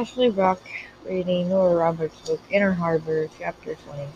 Ashley 0.00 0.30
Brock 0.30 0.62
reading 1.04 1.50
Nora 1.50 1.74
Roberts' 1.74 2.26
book 2.26 2.40
Inner 2.50 2.72
Harbor, 2.72 3.28
Chapter 3.38 3.74
20. 3.74 4.08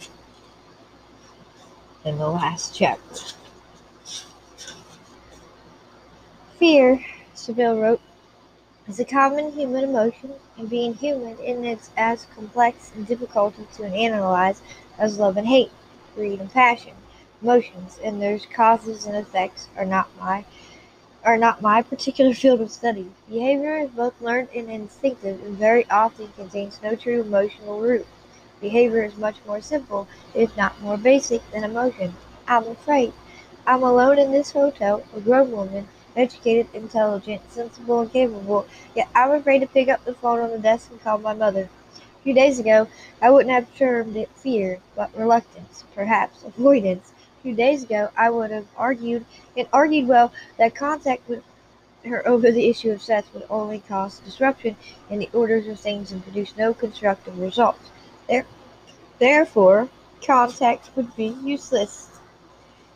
In 2.06 2.16
the 2.16 2.26
last 2.26 2.74
chapter. 2.74 3.34
Fear, 6.58 7.04
Sybil 7.34 7.78
wrote, 7.78 8.00
is 8.88 8.98
a 8.98 9.04
common 9.04 9.52
human 9.52 9.84
emotion, 9.84 10.32
and 10.56 10.70
being 10.70 10.94
human 10.94 11.36
in 11.36 11.66
it's 11.66 11.90
as 11.98 12.28
complex 12.34 12.90
and 12.94 13.06
difficult 13.06 13.54
to 13.74 13.84
analyze 13.84 14.62
as 14.96 15.18
love 15.18 15.36
and 15.36 15.46
hate, 15.46 15.70
greed 16.14 16.40
and 16.40 16.50
passion. 16.50 16.94
Emotions 17.42 18.00
and 18.02 18.22
their 18.22 18.38
causes 18.38 19.04
and 19.04 19.16
effects 19.16 19.68
are 19.76 19.84
not 19.84 20.08
my 20.18 20.46
are 21.24 21.38
not 21.38 21.62
my 21.62 21.82
particular 21.82 22.34
field 22.42 22.60
of 22.60 22.70
study. 22.70 23.10
Behavior 23.28 23.76
is 23.78 23.90
both 23.90 24.20
learned 24.20 24.48
and 24.54 24.70
instinctive 24.70 25.42
and 25.44 25.56
very 25.58 25.88
often 25.90 26.28
contains 26.36 26.80
no 26.82 26.94
true 26.94 27.22
emotional 27.22 27.80
root. 27.80 28.06
Behavior 28.60 29.02
is 29.04 29.16
much 29.16 29.36
more 29.46 29.60
simple, 29.60 30.06
if 30.34 30.56
not 30.56 30.80
more 30.82 30.96
basic, 30.98 31.42
than 31.50 31.64
emotion. 31.64 32.14
I'm 32.46 32.66
afraid. 32.68 33.12
I'm 33.66 33.82
alone 33.82 34.18
in 34.18 34.32
this 34.32 34.52
hotel, 34.52 35.02
a 35.16 35.20
grown 35.20 35.50
woman, 35.52 35.88
educated, 36.16 36.68
intelligent, 36.74 37.42
sensible, 37.50 38.00
and 38.00 38.12
capable, 38.12 38.66
yet 38.94 39.08
I'm 39.14 39.30
afraid 39.32 39.60
to 39.60 39.66
pick 39.66 39.88
up 39.88 40.04
the 40.04 40.14
phone 40.14 40.40
on 40.40 40.50
the 40.50 40.58
desk 40.58 40.90
and 40.90 41.02
call 41.02 41.18
my 41.18 41.34
mother. 41.34 41.70
A 41.96 42.22
few 42.22 42.34
days 42.34 42.58
ago, 42.58 42.86
I 43.22 43.30
wouldn't 43.30 43.54
have 43.54 43.74
termed 43.76 44.16
it 44.16 44.28
fear, 44.36 44.80
but 44.94 45.10
reluctance, 45.16 45.84
perhaps 45.94 46.42
avoidance 46.44 47.13
few 47.44 47.54
days 47.54 47.82
ago, 47.82 48.08
I 48.16 48.30
would 48.30 48.50
have 48.50 48.64
argued, 48.74 49.26
and 49.54 49.68
argued 49.70 50.08
well, 50.08 50.32
that 50.56 50.74
contact 50.74 51.28
with 51.28 51.44
her 52.06 52.26
over 52.26 52.50
the 52.50 52.70
issue 52.70 52.90
of 52.90 53.02
sex 53.02 53.28
would 53.34 53.44
only 53.50 53.80
cause 53.80 54.18
disruption 54.20 54.74
in 55.10 55.18
the 55.18 55.28
orders 55.34 55.66
of 55.66 55.78
things 55.78 56.10
and 56.10 56.22
produce 56.22 56.56
no 56.56 56.72
constructive 56.72 57.38
results. 57.38 57.90
There, 58.30 58.46
therefore, 59.18 59.90
contact 60.26 60.88
would 60.96 61.14
be 61.16 61.36
useless. 61.44 62.18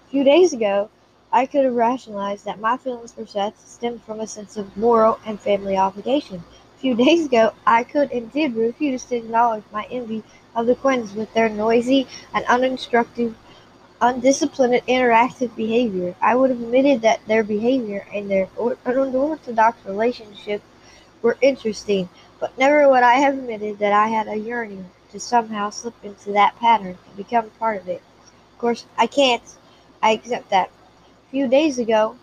A 0.06 0.10
few 0.10 0.24
days 0.24 0.54
ago, 0.54 0.88
I 1.30 1.44
could 1.44 1.66
have 1.66 1.74
rationalized 1.74 2.46
that 2.46 2.58
my 2.58 2.78
feelings 2.78 3.12
for 3.12 3.26
sex 3.26 3.60
stemmed 3.66 4.02
from 4.04 4.20
a 4.20 4.26
sense 4.26 4.56
of 4.56 4.74
moral 4.78 5.20
and 5.26 5.38
family 5.38 5.76
obligation. 5.76 6.42
A 6.74 6.80
few 6.80 6.94
days 6.94 7.26
ago, 7.26 7.52
I 7.66 7.84
could 7.84 8.10
and 8.12 8.32
did 8.32 8.56
refuse 8.56 9.04
to 9.06 9.16
acknowledge 9.16 9.64
my 9.70 9.86
envy 9.90 10.22
of 10.54 10.64
the 10.64 10.74
Quinns 10.74 11.12
with 11.12 11.32
their 11.34 11.50
noisy 11.50 12.06
and 12.32 12.46
uninstructive 12.46 13.36
undisciplined 14.00 14.74
interactive 14.86 15.54
behavior. 15.56 16.14
I 16.20 16.36
would 16.36 16.50
have 16.50 16.60
admitted 16.60 17.02
that 17.02 17.26
their 17.26 17.42
behavior 17.42 18.06
and 18.14 18.30
their 18.30 18.48
unorthodox 18.84 19.84
relationship 19.84 20.62
were 21.22 21.36
interesting, 21.40 22.08
but 22.38 22.56
never 22.58 22.88
would 22.88 23.02
I 23.02 23.14
have 23.14 23.34
admitted 23.34 23.78
that 23.78 23.92
I 23.92 24.08
had 24.08 24.28
a 24.28 24.36
yearning 24.36 24.90
to 25.10 25.18
somehow 25.18 25.70
slip 25.70 25.94
into 26.04 26.32
that 26.32 26.56
pattern 26.60 26.98
and 27.06 27.16
become 27.16 27.50
part 27.58 27.80
of 27.80 27.88
it. 27.88 28.02
Of 28.52 28.58
course, 28.58 28.86
I 28.96 29.06
can't. 29.06 29.42
I 30.02 30.12
accept 30.12 30.50
that. 30.50 30.70
A 31.26 31.30
few 31.30 31.48
days 31.48 31.78
ago, 31.78 32.16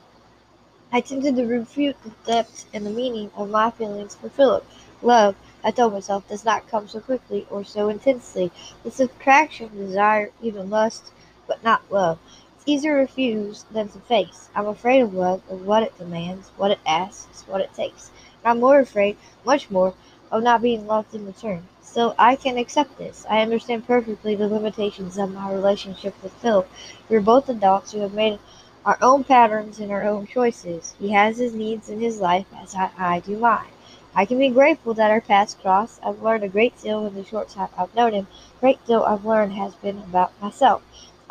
I 0.93 0.99
attempted 0.99 1.35
to 1.35 1.45
refute 1.45 1.97
the 2.03 2.11
depth 2.25 2.65
and 2.73 2.85
the 2.85 2.91
meaning 2.91 3.31
of 3.35 3.49
my 3.49 3.71
feelings 3.71 4.15
for 4.15 4.29
Philip. 4.29 4.65
Love, 5.01 5.35
I 5.63 5.71
told 5.71 5.93
myself, 5.93 6.27
does 6.29 6.45
not 6.45 6.69
come 6.69 6.87
so 6.87 7.01
quickly 7.01 7.45
or 7.49 7.65
so 7.65 7.89
intensely. 7.89 8.51
It's 8.85 8.99
attraction, 8.99 9.75
desire, 9.75 10.31
even 10.41 10.69
lust 10.69 11.11
but 11.47 11.63
not 11.63 11.83
love. 11.91 12.19
It's 12.55 12.63
easier 12.65 12.95
to 12.95 13.01
refuse 13.01 13.63
than 13.71 13.89
to 13.89 13.99
face. 13.99 14.49
I'm 14.55 14.67
afraid 14.67 15.01
of 15.01 15.13
love, 15.13 15.41
of 15.49 15.65
what 15.65 15.83
it 15.83 15.97
demands, 15.97 16.51
what 16.57 16.71
it 16.71 16.79
asks, 16.85 17.43
what 17.47 17.61
it 17.61 17.73
takes. 17.73 18.11
And 18.43 18.51
I'm 18.51 18.59
more 18.59 18.79
afraid, 18.79 19.17
much 19.45 19.69
more, 19.69 19.93
of 20.31 20.43
not 20.43 20.61
being 20.61 20.87
loved 20.87 21.13
in 21.13 21.25
return. 21.25 21.67
So 21.81 22.15
I 22.17 22.35
can 22.35 22.57
accept 22.57 22.97
this. 22.97 23.25
I 23.29 23.41
understand 23.41 23.87
perfectly 23.87 24.35
the 24.35 24.47
limitations 24.47 25.17
of 25.17 25.33
my 25.33 25.51
relationship 25.51 26.15
with 26.21 26.33
Phil. 26.33 26.65
We're 27.07 27.21
both 27.21 27.47
adults 27.47 27.91
who 27.91 27.99
have 27.99 28.13
made 28.13 28.39
our 28.85 28.97
own 29.01 29.23
patterns 29.23 29.79
and 29.79 29.91
our 29.91 30.03
own 30.03 30.27
choices. 30.27 30.95
He 30.99 31.11
has 31.11 31.37
his 31.37 31.53
needs 31.53 31.89
in 31.89 31.99
his 31.99 32.19
life 32.19 32.45
as 32.61 32.75
I, 32.75 32.91
I 32.97 33.19
do 33.19 33.37
mine. 33.37 33.69
I 34.13 34.25
can 34.25 34.37
be 34.37 34.49
grateful 34.49 34.93
that 34.93 35.11
our 35.11 35.21
paths 35.21 35.57
crossed. 35.61 35.99
I've 36.03 36.21
learned 36.21 36.43
a 36.43 36.49
great 36.49 36.81
deal 36.81 37.05
in 37.05 37.15
the 37.15 37.25
short 37.25 37.49
time 37.49 37.69
I've 37.77 37.93
known 37.95 38.13
him. 38.13 38.27
Great 38.59 38.85
deal 38.85 39.03
I've 39.03 39.25
learned 39.25 39.53
has 39.53 39.75
been 39.75 39.97
about 39.97 40.31
myself. 40.41 40.81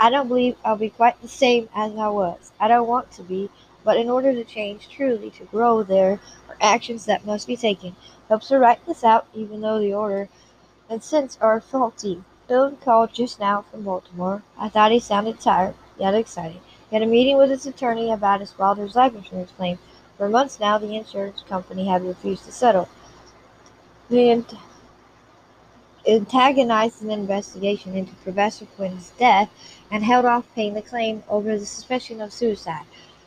I 0.04 0.10
don't 0.10 0.28
believe 0.28 0.56
I'll 0.62 0.76
be 0.76 0.91
quite 0.91 1.22
the 1.22 1.28
same 1.28 1.70
as 1.75 1.97
I 1.97 2.09
was. 2.09 2.53
I 2.60 2.69
don't 2.69 2.87
want 2.87 3.10
to 3.12 3.22
be, 3.22 3.48
but 3.84 3.97
in 3.97 4.10
order 4.10 4.34
to 4.34 4.44
change 4.44 4.91
truly, 4.91 5.31
to 5.31 5.44
grow, 5.44 5.82
there 5.82 6.20
are 6.47 6.56
actions 6.60 7.06
that 7.06 7.25
must 7.25 7.47
be 7.47 7.56
taken. 7.56 7.97
Helps 8.28 8.48
to 8.48 8.59
write 8.59 8.84
this 8.84 9.03
out, 9.03 9.26
even 9.32 9.62
though 9.62 9.78
the 9.78 9.94
order 9.94 10.28
and 10.91 11.03
sense 11.03 11.38
are 11.41 11.59
faulty. 11.59 12.22
Bill 12.48 12.72
called 12.72 13.15
just 13.15 13.41
now 13.41 13.62
from 13.62 13.84
Baltimore. 13.84 14.42
I 14.59 14.69
thought 14.69 14.92
he 14.92 15.00
sounded 15.00 15.41
tired, 15.41 15.75
yet 15.98 16.12
excited. 16.12 16.60
He 16.91 16.97
had 16.97 17.03
a 17.03 17.06
meeting 17.06 17.38
with 17.38 17.48
his 17.48 17.65
attorney 17.65 18.10
about 18.10 18.41
his 18.41 18.53
father's 18.53 18.97
life 18.97 19.15
insurance 19.15 19.53
claim. 19.53 19.78
For 20.19 20.28
months 20.28 20.60
now, 20.60 20.76
the 20.76 20.94
insurance 20.94 21.42
company 21.48 21.88
had 21.88 22.04
refused 22.04 22.44
to 22.44 22.53
settle. 22.53 22.91
The 24.10 24.44
antagonized 26.06 27.03
an 27.03 27.10
investigation 27.10 27.97
into 27.97 28.15
Professor 28.16 28.66
Quinn's 28.66 29.12
death 29.19 29.50
and 29.91 30.04
held 30.04 30.25
off 30.25 30.44
paying 30.54 30.75
the 30.75 30.82
claim 30.82 31.22
over 31.28 31.59
the 31.59 31.65
suspicion 31.65 32.20
of 32.20 32.32
suicide. 32.32 32.84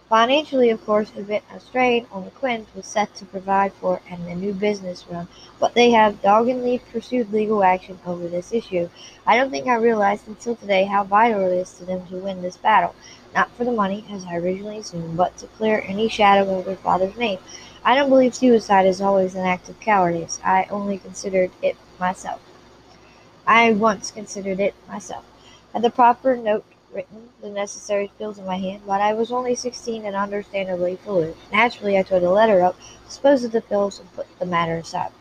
Financially, 0.10 0.70
of 0.70 0.86
course, 0.86 1.12
a 1.18 1.22
bit 1.22 1.44
of 1.54 1.62
strain 1.62 2.08
on 2.12 2.24
the 2.24 2.32
Quinns 2.32 2.68
was 2.74 2.86
set 2.86 3.14
to 3.16 3.26
provide 3.26 3.74
for 3.74 4.00
and 4.10 4.26
the 4.26 4.36
new 4.36 4.54
business 4.54 5.06
run, 5.10 5.28
but 5.60 5.74
they 5.74 5.92
have 5.92 6.22
doggedly 6.22 6.80
pursued 6.92 7.34
legal 7.34 7.64
action 7.64 8.00
over 8.06 8.28
this 8.28 8.54
issue. 8.54 8.90
I 9.26 9.36
don't 9.36 9.50
think 9.50 9.68
I 9.68 9.76
realized 9.76 10.28
until 10.28 10.56
today 10.56 10.86
how 10.86 11.04
vital 11.04 11.42
it 11.42 11.56
is 11.56 11.74
to 11.74 11.86
them 11.86 12.08
to 12.08 12.18
win 12.18 12.42
this 12.42 12.56
battle, 12.58 12.96
not 13.36 13.52
for 13.52 13.66
the 13.66 13.72
money, 13.72 14.06
as 14.10 14.24
I 14.24 14.38
originally 14.38 14.78
assumed, 14.78 15.18
but 15.18 15.36
to 15.40 15.48
clear 15.48 15.84
any 15.86 16.08
shadow 16.08 16.58
of 16.58 16.66
their 16.66 16.78
father's 16.78 17.18
name. 17.18 17.40
I 17.84 17.96
don't 17.96 18.10
believe 18.10 18.34
suicide 18.34 18.86
is 18.86 19.02
always 19.02 19.36
an 19.36 19.46
act 19.46 19.68
of 19.68 19.80
cowardice. 19.80 20.40
I 20.46 20.68
only 20.70 21.00
considered 21.00 21.52
it 21.62 21.76
myself. 22.00 22.40
I 23.48 23.72
once 23.72 24.12
considered 24.12 24.60
it 24.60 24.76
myself. 24.90 25.24
Had 25.74 25.82
the 25.82 25.90
proper 25.90 26.36
note 26.36 26.66
written, 26.94 27.30
the 27.42 27.50
necessary 27.50 28.12
pills 28.18 28.38
in 28.38 28.46
my 28.46 28.58
hand, 28.58 28.82
but 28.86 29.00
I 29.00 29.14
was 29.14 29.32
only 29.32 29.56
sixteen 29.56 30.06
and 30.06 30.16
understandably 30.16 30.98
foolish. 30.98 31.38
Naturally, 31.52 31.98
I 31.98 32.04
tore 32.04 32.20
the 32.20 32.30
letter 32.30 32.62
up, 32.62 32.76
disposed 33.06 33.46
of 33.46 33.54
the 33.54 33.62
pills, 33.62 34.00
and 34.00 34.14
put 34.14 34.28
the 34.40 34.46
matter 34.46 34.76
aside. 34.76 35.12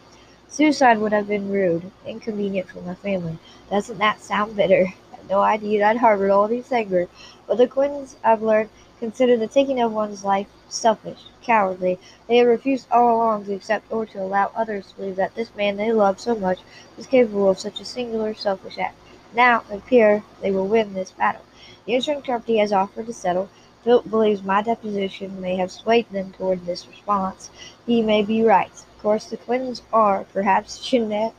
Suicide 0.48 0.98
would 0.98 1.12
have 1.12 1.28
been 1.28 1.50
rude, 1.50 1.90
inconvenient 2.04 2.68
for 2.68 2.80
my 2.80 2.96
family. 2.96 3.38
Doesn't 3.70 3.98
that 3.98 4.20
sound 4.20 4.56
bitter? 4.56 4.92
Idea 5.30 5.86
I'd 5.86 5.96
harbored 5.96 6.30
all 6.30 6.46
these 6.48 6.70
anger, 6.70 7.08
but 7.46 7.58
the 7.58 7.66
Quinns, 7.66 8.16
I've 8.22 8.42
learned, 8.42 8.70
consider 8.98 9.36
the 9.36 9.46
taking 9.46 9.80
of 9.80 9.92
one's 9.92 10.24
life 10.24 10.46
selfish, 10.68 11.24
cowardly. 11.42 11.98
They 12.28 12.36
have 12.38 12.46
refused 12.46 12.86
all 12.90 13.16
along 13.16 13.46
to 13.46 13.54
accept 13.54 13.90
or 13.90 14.06
to 14.06 14.22
allow 14.22 14.50
others 14.54 14.86
to 14.86 14.96
believe 14.96 15.16
that 15.16 15.34
this 15.34 15.54
man 15.56 15.76
they 15.76 15.92
love 15.92 16.20
so 16.20 16.34
much 16.34 16.60
is 16.96 17.06
capable 17.06 17.50
of 17.50 17.58
such 17.58 17.80
a 17.80 17.84
singular 17.84 18.34
selfish 18.34 18.78
act. 18.78 18.96
Now, 19.34 19.64
it 19.70 19.76
appears 19.76 20.22
they 20.40 20.50
will 20.50 20.66
win 20.66 20.94
this 20.94 21.10
battle. 21.10 21.42
The 21.84 21.94
insurance 21.94 22.26
company 22.26 22.58
has 22.58 22.72
offered 22.72 23.06
to 23.06 23.12
settle. 23.12 23.48
Philip 23.82 24.08
believes 24.08 24.42
my 24.42 24.62
deposition 24.62 25.40
may 25.40 25.56
have 25.56 25.70
swayed 25.70 26.08
them 26.10 26.32
toward 26.32 26.64
this 26.66 26.86
response. 26.86 27.50
He 27.86 28.02
may 28.02 28.22
be 28.22 28.42
right. 28.42 28.70
Of 28.70 29.02
course, 29.02 29.26
the 29.26 29.36
Quinns 29.36 29.82
are, 29.92 30.24
perhaps, 30.32 30.78
genetic 30.78 31.34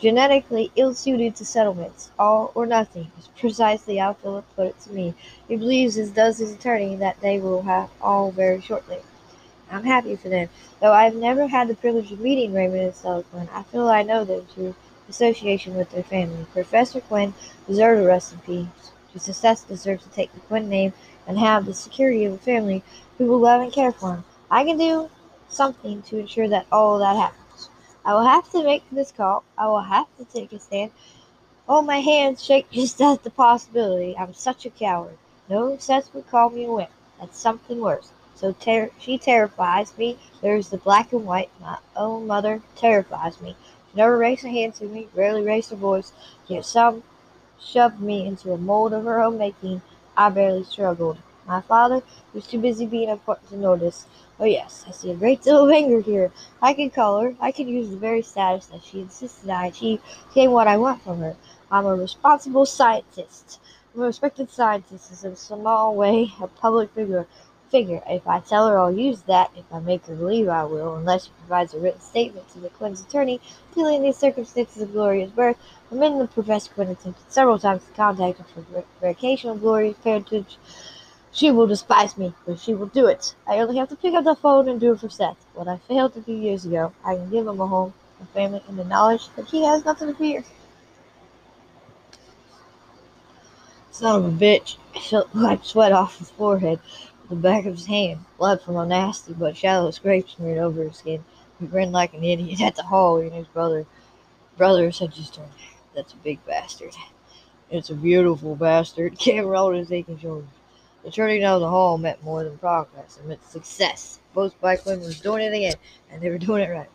genetically 0.00 0.72
ill-suited 0.76 1.36
to 1.36 1.44
settlements. 1.44 2.10
All 2.18 2.52
or 2.54 2.66
nothing 2.66 3.12
is 3.18 3.28
precisely 3.38 3.98
how 3.98 4.14
Philip 4.14 4.46
put 4.56 4.68
it 4.68 4.80
to 4.80 4.92
me. 4.92 5.14
He 5.46 5.56
believes, 5.56 5.98
as 5.98 6.10
does 6.10 6.38
his 6.38 6.52
attorney, 6.52 6.96
that 6.96 7.20
they 7.20 7.38
will 7.38 7.62
have 7.62 7.90
all 8.00 8.30
very 8.30 8.60
shortly. 8.60 8.98
I'm 9.70 9.84
happy 9.84 10.16
for 10.16 10.28
them. 10.28 10.48
Though 10.80 10.92
I 10.92 11.04
have 11.04 11.14
never 11.14 11.46
had 11.46 11.68
the 11.68 11.74
privilege 11.74 12.10
of 12.10 12.20
meeting 12.20 12.52
Raymond 12.52 12.82
and 12.82 12.94
Stella 12.94 13.22
Quinn, 13.24 13.48
I 13.52 13.62
feel 13.64 13.88
I 13.88 14.02
know 14.02 14.24
them 14.24 14.46
through 14.46 14.74
association 15.08 15.74
with 15.76 15.90
their 15.90 16.02
family. 16.02 16.46
Professor 16.52 17.00
Quinn 17.00 17.34
deserves 17.66 18.00
a 18.00 18.06
rest 18.06 18.32
in 18.32 18.38
peace. 18.40 18.92
His 19.12 19.22
success 19.22 19.62
deserves 19.62 20.04
to 20.04 20.10
take 20.10 20.32
the 20.32 20.40
Quinn 20.40 20.68
name 20.68 20.92
and 21.26 21.38
have 21.38 21.66
the 21.66 21.74
security 21.74 22.24
of 22.24 22.32
a 22.32 22.38
family 22.38 22.82
who 23.18 23.26
will 23.26 23.40
love 23.40 23.60
and 23.60 23.72
care 23.72 23.92
for 23.92 24.14
him. 24.14 24.24
I 24.50 24.64
can 24.64 24.78
do 24.78 25.10
something 25.48 26.02
to 26.02 26.18
ensure 26.18 26.48
that 26.48 26.66
all 26.72 26.98
that 26.98 27.16
happens. 27.16 27.49
I 28.04 28.14
will 28.14 28.24
have 28.24 28.50
to 28.52 28.62
make 28.64 28.84
this 28.90 29.12
call. 29.12 29.44
I 29.58 29.68
will 29.68 29.80
have 29.80 30.06
to 30.18 30.24
take 30.24 30.52
a 30.52 30.58
stand. 30.58 30.90
Oh, 31.68 31.82
my 31.82 32.00
hands 32.00 32.44
shake 32.44 32.70
just 32.72 33.00
at 33.00 33.22
the 33.22 33.30
possibility. 33.30 34.16
I'm 34.18 34.34
such 34.34 34.66
a 34.66 34.70
coward. 34.70 35.18
No 35.48 35.78
sense 35.78 36.12
would 36.12 36.28
call 36.30 36.50
me 36.50 36.64
a 36.66 36.72
wimp. 36.72 36.90
That's 37.18 37.38
something 37.38 37.80
worse. 37.80 38.12
So 38.34 38.52
ter- 38.52 38.90
she 38.98 39.18
terrifies 39.18 39.96
me. 39.96 40.18
There's 40.42 40.68
the 40.68 40.78
black 40.78 41.12
and 41.12 41.26
white. 41.26 41.50
My 41.60 41.78
own 41.96 42.26
mother 42.26 42.62
terrifies 42.76 43.40
me. 43.40 43.56
She 43.90 43.96
never 43.98 44.18
raised 44.18 44.44
a 44.44 44.50
hand 44.50 44.74
to 44.76 44.86
me, 44.86 45.08
rarely 45.14 45.42
raised 45.42 45.70
her 45.70 45.76
voice. 45.76 46.12
Yet 46.48 46.66
some 46.66 47.02
shoved 47.60 48.00
me 48.00 48.26
into 48.26 48.52
a 48.52 48.58
mold 48.58 48.92
of 48.92 49.04
her 49.04 49.22
own 49.22 49.38
making. 49.38 49.82
I 50.16 50.30
barely 50.30 50.64
struggled. 50.64 51.18
My 51.46 51.60
father 51.60 52.02
was 52.34 52.46
too 52.46 52.58
busy 52.60 52.86
being 52.86 53.08
important 53.08 53.50
to 53.50 53.56
notice. 53.56 54.06
Oh 54.42 54.46
yes, 54.46 54.86
I 54.88 54.92
see 54.92 55.10
a 55.10 55.14
great 55.14 55.42
deal 55.42 55.66
of 55.66 55.70
anger 55.70 56.00
here. 56.00 56.32
I 56.62 56.72
can 56.72 56.88
call 56.88 57.20
her. 57.20 57.36
I 57.40 57.52
can 57.52 57.68
use 57.68 57.90
the 57.90 57.98
very 57.98 58.22
status 58.22 58.68
that 58.68 58.82
she 58.82 59.00
insisted 59.00 59.50
I 59.50 59.66
achieve 59.66 60.00
to 60.02 60.34
gain 60.34 60.50
what 60.50 60.66
I 60.66 60.78
want 60.78 61.02
from 61.02 61.18
her. 61.18 61.36
I'm 61.70 61.84
a 61.84 61.94
responsible 61.94 62.64
scientist. 62.64 63.60
I'm 63.94 64.00
a 64.00 64.06
respected 64.06 64.50
scientist 64.50 65.12
is 65.12 65.24
in 65.24 65.32
a 65.32 65.36
small 65.36 65.94
way 65.94 66.32
a 66.40 66.46
public 66.46 66.90
figure. 66.94 67.26
Figure. 67.70 68.02
If 68.08 68.26
I 68.26 68.40
tell 68.40 68.66
her 68.66 68.78
I'll 68.78 68.90
use 68.90 69.20
that, 69.22 69.50
if 69.54 69.66
I 69.70 69.78
make 69.78 70.06
her 70.06 70.14
believe 70.14 70.48
I 70.48 70.64
will, 70.64 70.96
unless 70.96 71.26
she 71.26 71.32
provides 71.40 71.74
a 71.74 71.78
written 71.78 72.00
statement 72.00 72.48
to 72.52 72.60
the 72.60 72.70
Quinn's 72.70 73.02
attorney 73.02 73.42
detailing 73.68 74.02
the 74.02 74.12
circumstances 74.12 74.80
of 74.80 74.92
Gloria's 74.92 75.32
birth, 75.32 75.58
I'm 75.92 76.02
in 76.02 76.18
the 76.18 76.26
Professor 76.26 76.72
Quinn 76.72 76.88
attempted 76.88 77.30
several 77.30 77.58
times 77.58 77.84
to 77.84 77.92
contact 77.92 78.38
her 78.38 78.44
for 78.44 78.84
verification 79.02 79.50
of 79.50 79.60
Gloria's 79.60 79.98
parentage. 80.02 80.56
She 81.32 81.50
will 81.50 81.66
despise 81.66 82.18
me, 82.18 82.34
but 82.46 82.58
she 82.58 82.74
will 82.74 82.86
do 82.86 83.06
it. 83.06 83.34
I 83.46 83.58
only 83.58 83.76
have 83.76 83.88
to 83.90 83.96
pick 83.96 84.14
up 84.14 84.24
the 84.24 84.34
phone 84.34 84.68
and 84.68 84.80
do 84.80 84.92
it 84.92 85.00
for 85.00 85.08
Seth. 85.08 85.44
What 85.54 85.68
I 85.68 85.76
failed 85.76 86.14
to 86.14 86.20
do 86.20 86.32
years 86.32 86.64
ago, 86.66 86.92
I 87.04 87.14
can 87.14 87.30
give 87.30 87.46
him 87.46 87.60
a 87.60 87.66
home, 87.66 87.94
a 88.20 88.26
family, 88.26 88.62
and 88.68 88.78
the 88.78 88.84
knowledge 88.84 89.28
that 89.36 89.46
he 89.46 89.64
has 89.64 89.84
nothing 89.84 90.08
to 90.08 90.14
fear. 90.14 90.44
Son 93.92 94.16
of 94.16 94.24
a 94.24 94.44
bitch. 94.44 94.76
Philip 95.00 95.34
wiped 95.34 95.66
sweat 95.66 95.92
off 95.92 96.18
his 96.18 96.30
forehead 96.30 96.80
the 97.28 97.36
back 97.36 97.64
of 97.64 97.76
his 97.76 97.86
hand. 97.86 98.24
Blood 98.38 98.60
from 98.60 98.76
a 98.76 98.84
nasty 98.84 99.32
but 99.32 99.56
shallow 99.56 99.92
scrape 99.92 100.28
smeared 100.28 100.58
over 100.58 100.82
his 100.82 100.96
skin. 100.96 101.24
He 101.60 101.66
grinned 101.66 101.92
like 101.92 102.12
an 102.12 102.24
idiot 102.24 102.60
at 102.60 102.74
the 102.74 102.82
hallway 102.82 103.26
and 103.26 103.34
his 103.34 103.46
brother 103.46 103.86
brothers 104.56 104.98
had 104.98 105.12
just 105.12 105.34
turned. 105.34 105.48
That's 105.94 106.12
a 106.12 106.16
big 106.16 106.44
bastard. 106.44 106.94
It's 107.70 107.88
a 107.88 107.94
beautiful 107.94 108.56
bastard. 108.56 109.18
Cam 109.18 109.46
rolled 109.46 109.76
his 109.76 109.92
aching 109.92 110.18
shoulders. 110.18 110.48
The 111.04 111.10
turning 111.10 111.40
down 111.40 111.60
the 111.60 111.68
hall 111.68 111.96
meant 111.96 112.22
more 112.22 112.44
than 112.44 112.58
progress. 112.58 113.18
It 113.18 113.26
meant 113.26 113.44
success. 113.48 114.20
Both 114.34 114.60
bike 114.60 114.84
women 114.84 115.06
were 115.06 115.12
doing 115.14 115.42
it 115.42 115.54
again, 115.54 115.74
and 116.10 116.20
they 116.20 116.28
were 116.28 116.38
doing 116.46 116.62
it 116.62 116.70
right. 116.70 116.90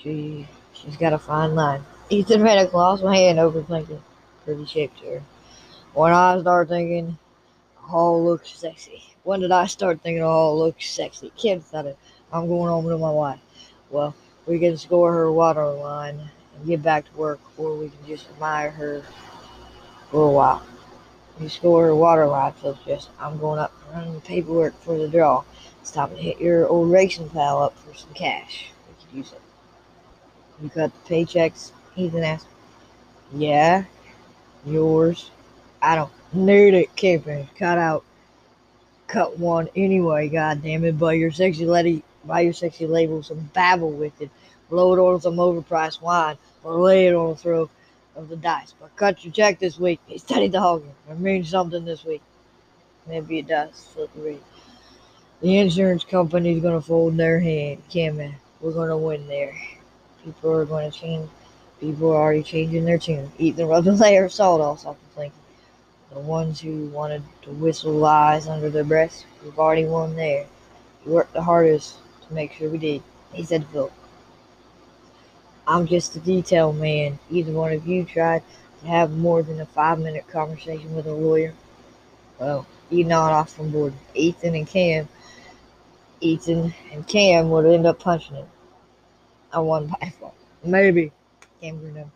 She, 0.00 0.46
she's 0.72 0.96
got 0.96 1.12
a 1.12 1.18
fine 1.18 1.54
line. 1.54 1.82
Ethan 2.08 2.42
ran 2.42 2.58
a 2.58 2.68
colossal 2.68 3.08
hand 3.10 3.38
over 3.38 3.62
thinking. 3.62 4.02
Pretty 4.44 4.64
shape 4.64 4.96
to 4.98 5.06
her. 5.06 5.22
When 5.92 6.12
I 6.12 6.40
start 6.40 6.68
thinking, 6.68 7.18
the 7.76 7.82
hall 7.82 8.24
looks 8.24 8.52
sexy. 8.52 9.02
When 9.24 9.40
did 9.40 9.50
I 9.50 9.66
start 9.66 10.00
thinking 10.02 10.22
the 10.22 10.28
hall 10.28 10.58
looks 10.58 10.88
sexy? 10.88 11.32
Kim 11.36 11.60
said 11.60 11.86
it. 11.86 11.98
I'm 12.32 12.46
going 12.46 12.68
home 12.70 12.88
to 12.88 12.96
my 12.96 13.10
wife. 13.10 13.40
Well, 13.90 14.14
we 14.46 14.60
can 14.60 14.78
score 14.78 15.12
her 15.12 15.32
water 15.32 15.66
line 15.68 16.20
and 16.54 16.66
get 16.66 16.82
back 16.82 17.10
to 17.10 17.16
work, 17.16 17.40
or 17.58 17.76
we 17.76 17.88
can 17.88 18.06
just 18.06 18.28
admire 18.30 18.70
her 18.70 19.02
for 20.10 20.28
a 20.28 20.32
while. 20.32 20.62
You 21.40 21.48
score 21.48 21.88
a 21.88 21.96
water 21.96 22.26
line, 22.26 22.52
so 22.60 22.76
just 22.86 23.08
I'm 23.18 23.38
going 23.38 23.58
up 23.58 23.72
running 23.94 24.12
the 24.12 24.20
paperwork 24.20 24.78
for 24.82 24.98
the 24.98 25.08
draw. 25.08 25.42
Stop 25.82 26.10
and 26.10 26.18
hit 26.18 26.38
your 26.38 26.68
old 26.68 26.90
racing 26.90 27.30
pal 27.30 27.62
up 27.62 27.78
for 27.78 27.94
some 27.94 28.12
cash. 28.12 28.70
We 28.86 29.04
could 29.06 29.16
use 29.16 29.32
it. 29.32 29.40
You 30.62 30.68
got 30.68 30.92
the 30.92 31.14
paychecks? 31.14 31.72
Ethan 31.96 32.24
asked. 32.24 32.46
Yeah, 33.32 33.84
yours. 34.66 35.30
I 35.80 35.96
don't 35.96 36.12
need 36.34 36.74
it, 36.74 36.94
Kevin. 36.94 37.48
Cut 37.56 37.78
out. 37.78 38.04
Cut 39.06 39.38
one 39.38 39.70
anyway, 39.74 40.28
God 40.28 40.62
damn 40.62 40.84
it. 40.84 40.98
Buy 40.98 41.14
your 41.14 41.32
sexy 41.32 41.64
lady, 41.64 42.02
buy 42.24 42.40
your 42.40 42.52
sexy 42.52 42.86
label 42.86 43.22
some 43.22 43.50
babble 43.54 43.92
with 43.92 44.20
it. 44.20 44.30
Blow 44.68 44.92
it 44.92 44.98
on 44.98 45.22
some 45.22 45.36
overpriced 45.36 46.02
wine, 46.02 46.36
or 46.62 46.78
lay 46.80 47.06
it 47.06 47.14
on 47.14 47.30
the 47.30 47.36
throat 47.36 47.70
of 48.16 48.28
the 48.28 48.36
dice. 48.36 48.74
But 48.78 48.94
cut 48.96 49.24
your 49.24 49.32
check 49.32 49.58
this 49.58 49.78
week. 49.78 50.00
He 50.06 50.18
studied 50.18 50.52
the 50.52 50.60
Hogan. 50.60 50.92
It 51.10 51.18
means 51.18 51.48
something 51.48 51.84
this 51.84 52.04
week. 52.04 52.22
Maybe 53.06 53.38
it 53.38 53.48
does. 53.48 53.88
Flip 53.94 54.10
read. 54.16 54.40
The 55.40 55.58
insurance 55.58 56.04
company's 56.04 56.62
gonna 56.62 56.80
fold 56.82 57.16
their 57.16 57.40
hand. 57.40 57.82
Cameron, 57.88 58.34
we're 58.60 58.72
gonna 58.72 58.98
win 58.98 59.26
there. 59.26 59.54
People 60.24 60.52
are 60.52 60.66
gonna 60.66 60.90
change. 60.90 61.28
People 61.80 62.10
are 62.10 62.20
already 62.20 62.42
changing 62.42 62.84
their 62.84 62.98
tune. 62.98 63.32
Eating 63.38 63.66
rubbed 63.66 63.86
a 63.86 63.92
layer 63.92 64.26
of 64.26 64.32
salt 64.32 64.60
off 64.60 64.80
something 64.80 65.02
thinking. 65.16 65.40
The 66.12 66.20
ones 66.20 66.60
who 66.60 66.88
wanted 66.88 67.22
to 67.42 67.50
whistle 67.52 67.92
lies 67.92 68.48
under 68.48 68.68
their 68.68 68.84
breaths, 68.84 69.24
we've 69.42 69.58
already 69.58 69.86
won 69.86 70.14
there. 70.16 70.46
We 71.06 71.12
worked 71.12 71.32
the 71.32 71.42
hardest 71.42 71.96
to 72.26 72.34
make 72.34 72.52
sure 72.52 72.68
we 72.68 72.78
did, 72.78 73.02
he 73.32 73.44
said 73.44 73.62
to 73.62 73.68
Philip. 73.68 73.92
I'm 75.70 75.86
just 75.86 76.16
a 76.16 76.18
detail 76.18 76.72
man. 76.72 77.16
Either 77.30 77.52
one 77.52 77.72
of 77.72 77.86
you 77.86 78.04
tried 78.04 78.42
to 78.80 78.88
have 78.88 79.12
more 79.12 79.44
than 79.44 79.60
a 79.60 79.66
five 79.66 80.00
minute 80.00 80.26
conversation 80.26 80.96
with 80.96 81.06
a 81.06 81.12
lawyer? 81.12 81.54
Well, 82.40 82.66
you 82.90 83.04
nod 83.04 83.30
off 83.30 83.52
from 83.52 83.70
board. 83.70 83.94
Ethan 84.14 84.56
and 84.56 84.66
Cam 84.66 85.08
Ethan 86.20 86.74
and 86.92 87.06
Cam 87.06 87.50
would 87.50 87.66
end 87.66 87.86
up 87.86 88.00
punching 88.00 88.34
him. 88.34 88.46
I 89.52 89.60
won 89.60 89.86
by 89.86 89.96
default. 90.06 90.34
Maybe, 90.64 91.12
Cam 91.60 91.78
grinned. 91.78 92.10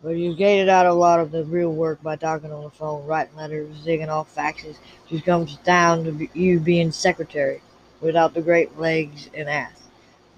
But 0.00 0.10
you 0.10 0.36
gated 0.36 0.68
out 0.68 0.86
a 0.86 0.92
lot 0.92 1.18
of 1.18 1.32
the 1.32 1.44
real 1.44 1.72
work 1.72 2.00
by 2.04 2.14
talking 2.14 2.52
on 2.52 2.62
the 2.62 2.70
phone, 2.70 3.04
writing 3.04 3.34
letters, 3.34 3.84
zigging 3.84 4.10
off 4.10 4.32
faxes. 4.32 4.76
Just 5.08 5.24
comes 5.24 5.56
down 5.58 6.04
to 6.04 6.28
you 6.38 6.60
being 6.60 6.92
secretary 6.92 7.60
without 8.00 8.32
the 8.32 8.42
great 8.42 8.78
legs 8.78 9.28
and 9.34 9.48
ass. 9.48 9.88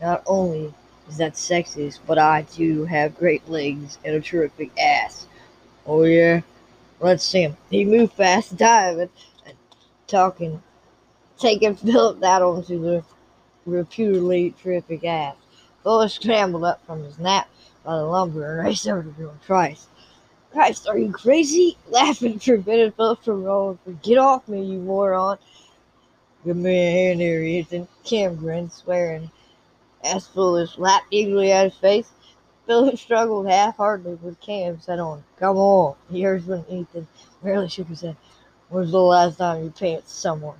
Not 0.00 0.22
only 0.26 0.72
is 1.08 1.16
that 1.18 1.34
sexist, 1.34 2.00
but 2.06 2.18
I 2.18 2.42
do 2.54 2.84
have 2.84 3.18
great 3.18 3.48
legs 3.48 3.98
and 4.04 4.16
a 4.16 4.20
terrific 4.20 4.70
ass. 4.78 5.26
Oh 5.86 6.04
yeah? 6.04 6.40
Let's 7.00 7.24
see 7.24 7.42
him. 7.42 7.56
He 7.70 7.84
moved 7.84 8.14
fast, 8.14 8.56
diving 8.56 9.10
and 9.46 9.56
talking, 10.06 10.62
taking 11.38 11.76
Philip 11.76 12.22
out 12.22 12.42
onto 12.42 12.80
the 12.80 13.04
reputedly 13.66 14.54
terrific 14.62 15.04
ass. 15.04 15.36
Philip 15.82 16.10
scrambled 16.10 16.64
up 16.64 16.84
from 16.86 17.02
his 17.02 17.18
nap 17.18 17.48
by 17.84 17.96
the 17.96 18.04
lumber 18.04 18.58
and 18.58 18.66
raced 18.66 18.88
over 18.88 19.02
to 19.02 19.08
Bill 19.10 19.34
Christ. 19.44 19.88
Christ, 20.52 20.88
are 20.88 20.96
you 20.96 21.10
crazy? 21.12 21.76
Laughing 21.88 22.38
prevented 22.38 22.94
Philip 22.94 23.22
from 23.22 23.44
rolling. 23.44 23.78
Get 24.02 24.18
off 24.18 24.48
me, 24.48 24.62
you 24.64 24.78
moron. 24.78 25.36
Give 26.44 26.56
me 26.56 26.78
a 26.78 26.90
hand 26.90 27.20
here, 27.20 27.42
Ethan. 27.42 27.88
Cam 28.04 28.36
grinned, 28.36 28.72
swearing 28.72 29.30
asked 30.04 30.32
Phyllis, 30.34 30.78
lapped 30.78 31.06
eagerly 31.10 31.52
at 31.52 31.70
his 31.70 31.78
face. 31.78 32.10
Philip 32.66 32.98
struggled 32.98 33.46
half-heartedly 33.46 34.14
with 34.22 34.40
Cam, 34.40 34.80
said 34.80 34.98
on, 34.98 35.22
Come 35.38 35.56
on. 35.56 35.96
He 36.10 36.22
heard 36.22 36.46
when 36.46 36.64
Ethan 36.68 37.06
merely 37.42 37.68
shook 37.68 37.88
his 37.88 38.00
head. 38.02 38.16
When's 38.68 38.92
the 38.92 39.00
last 39.00 39.36
time 39.36 39.64
you 39.64 39.70
painted 39.70 40.08
someone? 40.08 40.56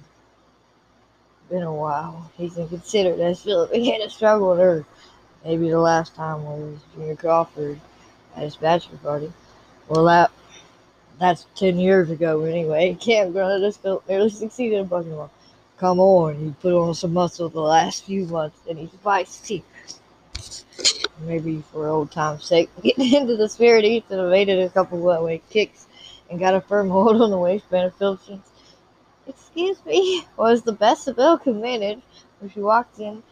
Been 1.48 1.62
a 1.62 1.72
while. 1.72 2.30
Ethan 2.38 2.68
considered 2.68 3.20
as 3.20 3.42
Philip 3.42 3.72
began 3.72 4.00
to 4.00 4.10
struggle 4.10 4.50
with 4.50 4.58
her. 4.58 4.84
Maybe 5.44 5.70
the 5.70 5.78
last 5.78 6.14
time 6.14 6.44
was 6.44 6.78
Junior 6.94 7.16
Crawford 7.16 7.80
at 8.36 8.44
his 8.44 8.56
bachelor 8.56 8.98
party. 8.98 9.32
Well, 9.88 10.04
that 10.04 10.30
that's 11.18 11.46
ten 11.54 11.78
years 11.78 12.10
ago 12.10 12.42
anyway. 12.44 12.96
Cam 13.00 13.32
grunted 13.32 13.64
as 13.64 13.76
Philip 13.76 14.08
nearly 14.08 14.30
succeeded 14.30 14.78
in 14.78 14.86
bucking 14.86 15.12
him 15.12 15.18
off. 15.20 15.30
Come 15.78 15.98
on, 15.98 16.36
he 16.36 16.54
put 16.60 16.72
on 16.72 16.94
some 16.94 17.12
muscle 17.12 17.48
the 17.48 17.60
last 17.60 18.04
few 18.04 18.26
months 18.26 18.60
and 18.68 18.78
he's 18.78 18.90
feisty. 19.04 19.62
Maybe 21.20 21.62
for 21.72 21.88
old 21.88 22.12
time's 22.12 22.44
sake, 22.44 22.70
getting 22.82 23.12
into 23.12 23.36
the 23.36 23.48
spirit, 23.48 23.84
Ethan 23.84 24.20
evaded 24.20 24.60
a 24.60 24.70
couple 24.70 25.10
of 25.10 25.22
weight 25.24 25.42
kicks 25.50 25.86
and 26.30 26.38
got 26.38 26.54
a 26.54 26.60
firm 26.60 26.90
hold 26.90 27.20
on 27.20 27.30
the 27.30 27.38
waistband 27.38 27.86
of 27.86 27.94
Philipson's. 27.96 28.46
Excuse 29.26 29.84
me, 29.84 30.24
was 30.36 30.62
the 30.62 30.72
best 30.72 31.14
Bill 31.16 31.38
could 31.38 31.56
manage 31.56 32.00
when 32.38 32.50
she 32.50 32.60
walked 32.60 32.98
in 32.98 33.22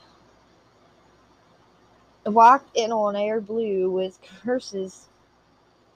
walked 2.25 2.77
in 2.77 2.93
on 2.93 3.17
air 3.17 3.41
blue 3.41 3.91
with 3.91 4.19
curses 4.43 5.09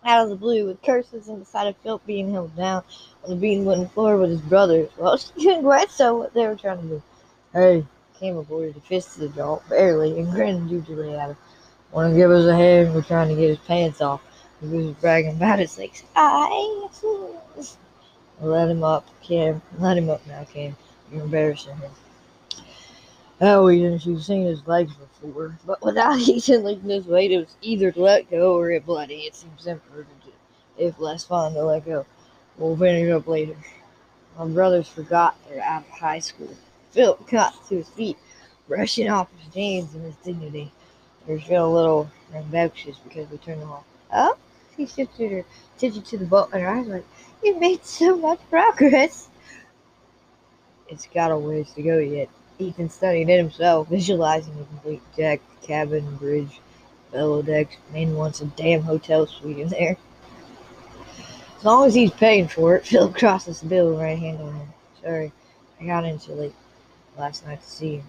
out 0.07 0.23
of 0.23 0.31
the 0.31 0.37
blue 0.37 0.67
with 0.67 0.83
curses 0.83 1.29
and 1.29 1.41
decided 1.41 1.75
Philip 1.83 2.07
being 2.07 2.33
held 2.33 2.57
down 2.57 2.85
on 3.25 3.31
the 3.31 3.37
bean 3.37 3.65
wooden 3.65 3.89
floor 3.89 4.17
with 4.17 4.31
his 4.31 4.41
brothers. 4.41 4.89
Well, 4.99 5.17
she 5.19 5.33
couldn't 5.35 5.65
quite 5.65 5.91
so 5.91 6.17
what 6.17 6.33
they 6.33 6.47
were 6.47 6.57
trying 6.57 6.81
to 6.83 6.89
do. 6.89 7.03
Hey, 7.53 7.85
came 8.19 8.37
aboard 8.37 8.75
the 8.75 8.81
fist 8.81 9.15
to 9.15 9.21
the 9.21 9.29
jaw, 9.31 9.59
barely, 9.69 10.19
and 10.19 10.31
grinned 10.31 10.71
gingerly 10.71 11.15
at 11.15 11.31
him. 11.31 11.37
Want 11.93 12.13
to 12.13 12.17
give 12.17 12.31
us 12.31 12.47
a 12.47 12.55
hand? 12.57 12.95
We're 12.95 13.03
trying 13.03 13.29
to 13.29 13.35
get 13.35 13.49
his 13.49 13.59
pants 13.59 14.01
off. 14.01 14.21
He 14.61 14.69
was 14.69 14.95
bragging 14.97 15.37
about 15.37 15.59
his 15.59 15.77
legs. 15.79 16.03
I 16.15 16.89
let 18.41 18.69
him 18.69 18.85
up, 18.85 19.07
Cam. 19.23 19.63
Let 19.79 19.99
him 19.99 20.11
up 20.11 20.27
now, 20.27 20.45
Cam. 20.45 20.77
You're 21.13 21.23
embarrassing 21.23 21.77
him. 21.77 21.91
Oh, 23.41 23.69
Ethan, 23.69 23.99
she's 23.99 24.25
seen 24.27 24.47
his 24.47 24.67
legs 24.67 24.95
before, 24.95 25.59
but 25.67 25.83
without 25.83 26.19
Ethan 26.21 26.65
his 26.89 27.07
weight, 27.07 27.33
it 27.33 27.39
was 27.39 27.57
either 27.61 27.93
to 27.93 28.01
let 28.01 28.31
go 28.31 28.57
or 28.57 28.71
get 28.71 28.87
bloody. 28.87 29.21
It 29.27 29.35
seems 29.35 29.63
simpler 29.63 30.05
to 30.05 30.09
if 30.79 30.99
less 30.99 31.25
fun 31.25 31.55
to 31.55 31.65
let 31.65 31.85
go. 31.85 32.07
We'll 32.59 32.77
finish 32.77 33.11
up 33.11 33.27
later. 33.27 33.57
My 34.39 34.47
brothers 34.47 34.89
forgot 34.89 35.37
they're 35.49 35.63
out 35.63 35.85
of 35.85 35.91
high 35.91 36.19
school. 36.19 36.51
Philip 36.91 37.29
got 37.29 37.69
to 37.69 37.77
his 37.77 37.89
feet, 37.91 38.17
brushing 38.69 39.09
off 39.11 39.29
his 39.39 39.53
jeans 39.53 39.95
and 39.95 40.05
his 40.05 40.17
dignity. 40.17 40.73
He 41.27 41.33
was 41.33 41.43
feeling 41.43 41.73
a 41.73 41.75
little 41.75 42.11
rambunctious 42.33 42.99
because 42.99 43.31
we 43.31 43.39
turned 43.39 43.63
the 43.63 43.67
hall. 43.67 43.85
Oh, 44.13 44.37
she 44.77 44.87
shifted 44.87 45.33
her 45.33 45.45
attention 45.77 46.03
to 46.03 46.19
the 46.19 46.27
boat, 46.27 46.51
and 46.53 46.63
her 46.63 46.69
eyes 46.69 46.87
like, 46.87 47.05
You've 47.43 47.59
made 47.59 47.85
so 47.85 48.17
much 48.17 48.41
progress. 48.51 49.29
It's 50.89 51.07
got 51.07 51.33
a 51.33 51.39
ways 51.39 51.73
to 51.75 51.83
go 51.83 51.99
yet. 51.99 52.29
Ethan 52.59 52.89
studied 52.89 53.29
it 53.29 53.37
himself, 53.37 53.89
visualizing 53.89 54.57
the 54.57 54.65
complete 54.65 55.03
deck, 55.15 55.41
cabin, 55.63 56.17
bridge, 56.17 56.61
bellow 57.13 57.43
deck. 57.43 57.77
Man 57.93 58.15
wants 58.17 58.41
a 58.41 58.47
damn 58.47 58.83
hotel 58.83 59.27
suite 59.27 59.59
in 59.59 59.69
there. 59.69 59.97
As 61.59 61.65
long 61.65 61.87
as 61.87 61.95
he's 61.95 62.13
paying 62.13 62.49
for 62.49 62.77
it, 62.77 62.87
Philip 62.87 63.15
crosses 63.15 63.61
the 63.61 63.67
bill 63.67 63.97
right 63.97 64.19
hand 64.19 64.41
on 64.41 64.55
him. 64.55 64.69
Sorry, 65.03 65.33
I 65.81 65.85
got 65.85 66.05
in 66.05 66.19
too 66.19 66.33
late 66.33 66.55
last 67.19 67.45
night 67.47 67.63
to 67.63 67.69
see 67.69 67.95
you. 67.97 68.03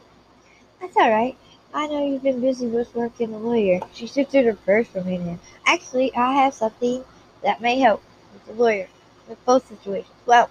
That's 0.79 0.95
all 0.95 1.09
right. 1.09 1.35
I 1.73 1.87
know 1.87 2.07
you've 2.07 2.23
been 2.23 2.39
busy 2.39 2.67
with 2.67 2.95
work 2.95 3.19
and 3.19 3.33
a 3.33 3.37
lawyer. 3.37 3.81
She 3.93 4.07
shifted 4.07 4.45
her 4.45 4.53
purse 4.53 4.87
from 4.87 5.03
him. 5.03 5.39
Actually, 5.65 6.15
I 6.15 6.33
have 6.33 6.53
something 6.53 7.03
that 7.43 7.61
may 7.61 7.79
help 7.79 8.01
with 8.33 8.45
the 8.45 8.53
lawyer, 8.53 8.87
with 9.27 9.43
both 9.45 9.67
situations. 9.67 10.13
Well, 10.25 10.49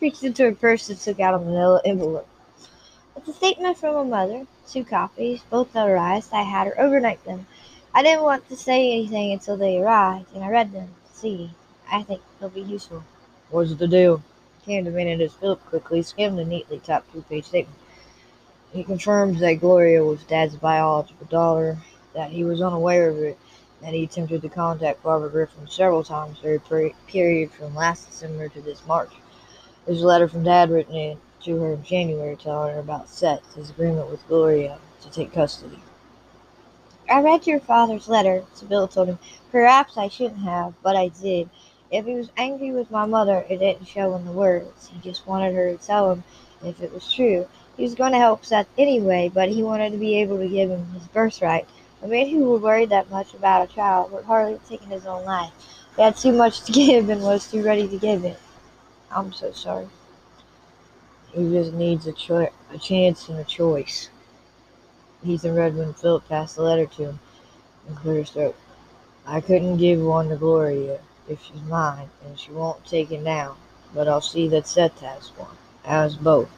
reached 0.00 0.24
into 0.24 0.44
her 0.44 0.54
purse 0.54 0.88
and 0.88 0.98
took 0.98 1.20
out 1.20 1.34
a 1.34 1.38
manila 1.38 1.82
envelope. 1.84 2.26
It's 3.16 3.28
a 3.28 3.32
statement 3.32 3.78
from 3.78 3.96
a 3.96 4.04
mother, 4.04 4.46
two 4.68 4.84
copies, 4.84 5.40
both 5.48 5.72
notarized. 5.72 6.34
I 6.34 6.42
had 6.42 6.66
her 6.66 6.78
overnight 6.78 7.24
them. 7.24 7.46
I 7.94 8.02
didn't 8.02 8.24
want 8.24 8.46
to 8.50 8.56
say 8.56 8.92
anything 8.92 9.32
until 9.32 9.56
they 9.56 9.78
arrived, 9.78 10.34
and 10.34 10.44
I 10.44 10.50
read 10.50 10.72
them. 10.72 10.94
See, 11.12 11.50
I 11.90 12.02
think 12.02 12.20
they'll 12.38 12.50
be 12.50 12.60
useful. 12.60 13.02
What's 13.48 13.74
the 13.74 13.88
deal? 13.88 14.22
Cam 14.66 14.84
demanded 14.84 15.22
as 15.22 15.32
Philip 15.32 15.64
quickly 15.64 16.02
skimmed 16.02 16.38
the 16.38 16.44
neatly 16.44 16.78
typed 16.80 17.10
two-page 17.10 17.46
statement. 17.46 17.78
He 18.72 18.84
confirms 18.84 19.40
that 19.40 19.60
Gloria 19.60 20.04
was 20.04 20.22
Dad's 20.24 20.56
biological 20.56 21.26
daughter, 21.26 21.78
that 22.12 22.30
he 22.30 22.44
was 22.44 22.60
unaware 22.60 23.08
of 23.08 23.16
it, 23.16 23.38
that 23.80 23.94
he 23.94 24.04
attempted 24.04 24.42
to 24.42 24.50
contact 24.50 25.02
Barbara 25.02 25.30
Griffin 25.30 25.66
several 25.68 26.04
times 26.04 26.40
during 26.40 26.58
the 26.58 26.92
period 27.06 27.50
from 27.50 27.74
last 27.74 28.10
December 28.10 28.50
to 28.50 28.60
this 28.60 28.86
March. 28.86 29.12
There's 29.86 30.02
a 30.02 30.06
letter 30.06 30.28
from 30.28 30.44
Dad 30.44 30.68
written 30.70 30.94
in 30.94 31.18
to 31.46 31.60
her 31.60 31.74
in 31.74 31.82
January 31.84 32.36
telling 32.36 32.74
her 32.74 32.80
about 32.80 33.08
Seth, 33.08 33.54
his 33.54 33.70
agreement 33.70 34.10
with 34.10 34.26
Gloria 34.26 34.78
to 35.00 35.10
take 35.10 35.32
custody. 35.32 35.78
I 37.08 37.22
read 37.22 37.46
your 37.46 37.60
father's 37.60 38.08
letter, 38.08 38.42
Sybil 38.52 38.88
told 38.88 39.08
him. 39.08 39.18
Perhaps 39.52 39.96
I 39.96 40.08
shouldn't 40.08 40.42
have, 40.42 40.74
but 40.82 40.96
I 40.96 41.08
did. 41.08 41.48
If 41.92 42.04
he 42.04 42.14
was 42.16 42.30
angry 42.36 42.72
with 42.72 42.90
my 42.90 43.06
mother, 43.06 43.46
it 43.48 43.58
didn't 43.58 43.86
show 43.86 44.16
in 44.16 44.24
the 44.24 44.32
words. 44.32 44.90
He 44.92 44.98
just 44.98 45.24
wanted 45.24 45.54
her 45.54 45.70
to 45.70 45.86
tell 45.86 46.10
him 46.10 46.24
if 46.64 46.82
it 46.82 46.92
was 46.92 47.12
true. 47.12 47.46
He 47.76 47.84
was 47.84 47.94
going 47.94 48.10
to 48.12 48.18
help 48.18 48.44
Seth 48.44 48.66
anyway, 48.76 49.30
but 49.32 49.48
he 49.48 49.62
wanted 49.62 49.92
to 49.92 49.98
be 49.98 50.20
able 50.20 50.38
to 50.38 50.48
give 50.48 50.70
him 50.70 50.84
his 50.94 51.06
birthright. 51.06 51.68
A 52.02 52.08
man 52.08 52.28
who 52.28 52.50
would 52.50 52.62
worry 52.62 52.86
that 52.86 53.08
much 53.08 53.34
about 53.34 53.70
a 53.70 53.72
child 53.72 54.10
would 54.10 54.24
hardly 54.24 54.54
have 54.54 54.68
taken 54.68 54.90
his 54.90 55.06
own 55.06 55.24
life. 55.24 55.52
He 55.94 56.02
had 56.02 56.16
too 56.16 56.32
much 56.32 56.62
to 56.62 56.72
give 56.80 57.08
and 57.08 57.22
was 57.22 57.48
too 57.48 57.62
ready 57.62 57.86
to 57.86 57.98
give 57.98 58.24
it. 58.24 58.38
I'm 59.12 59.32
so 59.32 59.52
sorry. 59.52 59.86
He 61.36 61.50
just 61.50 61.74
needs 61.74 62.06
a, 62.06 62.12
cho- 62.12 62.48
a 62.72 62.78
chance 62.78 63.28
and 63.28 63.38
a 63.38 63.44
choice. 63.44 64.08
Ethan 65.22 65.54
read 65.54 65.76
when 65.76 65.92
Philip 65.92 66.26
passed 66.30 66.56
the 66.56 66.62
letter 66.62 66.86
to 66.86 67.02
him 67.10 67.20
and 67.86 67.96
cleared 67.96 68.20
his 68.20 68.30
throat. 68.30 68.56
I 69.26 69.42
couldn't 69.42 69.76
give 69.76 70.00
one 70.00 70.30
to 70.30 70.36
Gloria 70.36 70.98
if 71.28 71.42
she's 71.42 71.60
mine, 71.62 72.08
and 72.24 72.38
she 72.38 72.52
won't 72.52 72.86
take 72.86 73.10
it 73.10 73.20
now, 73.20 73.56
but 73.92 74.08
I'll 74.08 74.22
see 74.22 74.48
that 74.48 74.66
Seth 74.66 75.00
has 75.00 75.28
one. 75.36 75.56
Has 75.82 76.16
both. 76.16 76.48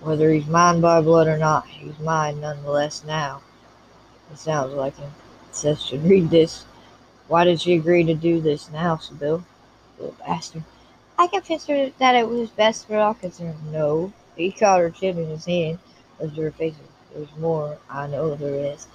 Whether 0.00 0.32
he's 0.32 0.46
mine 0.46 0.80
by 0.80 1.02
blood 1.02 1.26
or 1.26 1.36
not, 1.36 1.66
he's 1.66 1.98
mine 1.98 2.40
nonetheless 2.40 3.04
now. 3.04 3.42
It 4.32 4.38
sounds 4.38 4.72
like 4.72 4.96
him. 4.96 5.12
Seth 5.50 5.80
should 5.80 6.04
read 6.04 6.30
this. 6.30 6.64
Why 7.28 7.44
did 7.44 7.60
she 7.60 7.74
agree 7.74 8.04
to 8.04 8.14
do 8.14 8.40
this 8.40 8.70
now, 8.70 8.96
Sybil? 8.96 9.44
Little 9.98 10.16
bastard. 10.18 10.64
I 11.18 11.26
convinced 11.28 11.68
her 11.68 11.90
that 11.98 12.14
it 12.16 12.28
was 12.28 12.50
best 12.50 12.86
for 12.86 12.98
all 12.98 13.14
concerned. 13.14 13.72
No. 13.72 14.12
He 14.36 14.50
caught 14.50 14.80
her 14.80 14.90
chin 14.90 15.18
in 15.18 15.28
his 15.28 15.44
hand, 15.46 15.78
lifted 16.18 16.42
her 16.42 16.50
face. 16.50 16.74
There's 17.14 17.28
more. 17.38 17.78
I 17.88 18.08
know 18.08 18.34
there 18.34 18.72
is. 18.72 18.88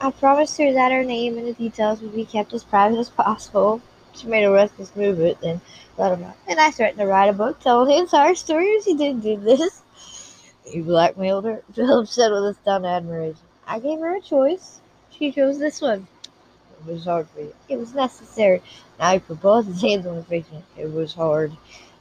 I 0.00 0.10
promised 0.10 0.58
her 0.58 0.72
that 0.72 0.92
her 0.92 1.04
name 1.04 1.38
and 1.38 1.46
the 1.46 1.52
details 1.52 2.00
would 2.00 2.14
be 2.14 2.24
kept 2.24 2.52
as 2.52 2.64
private 2.64 2.98
as 2.98 3.10
possible. 3.10 3.80
She 4.14 4.26
made 4.26 4.44
a 4.44 4.50
restless 4.50 4.94
movement, 4.96 5.40
then 5.40 5.60
let 5.96 6.12
him 6.12 6.24
out. 6.24 6.36
And 6.48 6.58
I 6.58 6.70
threatened 6.70 6.98
to 6.98 7.06
write 7.06 7.28
a 7.28 7.32
book 7.32 7.60
telling 7.60 7.88
the 7.88 7.96
entire 7.98 8.34
story 8.34 8.66
if 8.66 8.84
she 8.84 8.94
didn't 8.94 9.22
do 9.22 9.36
this. 9.36 9.82
You 10.66 10.82
blackmailed 10.82 11.44
her? 11.44 11.62
Philip 11.74 12.08
said 12.08 12.32
with 12.32 12.44
a 12.44 12.54
stunned 12.54 12.86
admiration. 12.86 13.38
I 13.66 13.78
gave 13.78 14.00
her 14.00 14.16
a 14.16 14.20
choice. 14.20 14.80
She 15.10 15.30
chose 15.30 15.58
this 15.58 15.80
one. 15.80 16.08
It 16.86 16.92
was 16.92 17.04
hard 17.04 17.28
for 17.30 17.40
you. 17.40 17.54
It 17.68 17.78
was 17.78 17.94
necessary. 17.94 18.62
Now 18.98 19.18
put 19.18 19.40
both 19.40 19.66
his 19.66 19.80
hands 19.80 20.06
on 20.06 20.16
the 20.16 20.24
face. 20.24 20.44
It 20.76 20.92
was 20.92 21.14
hard 21.14 21.52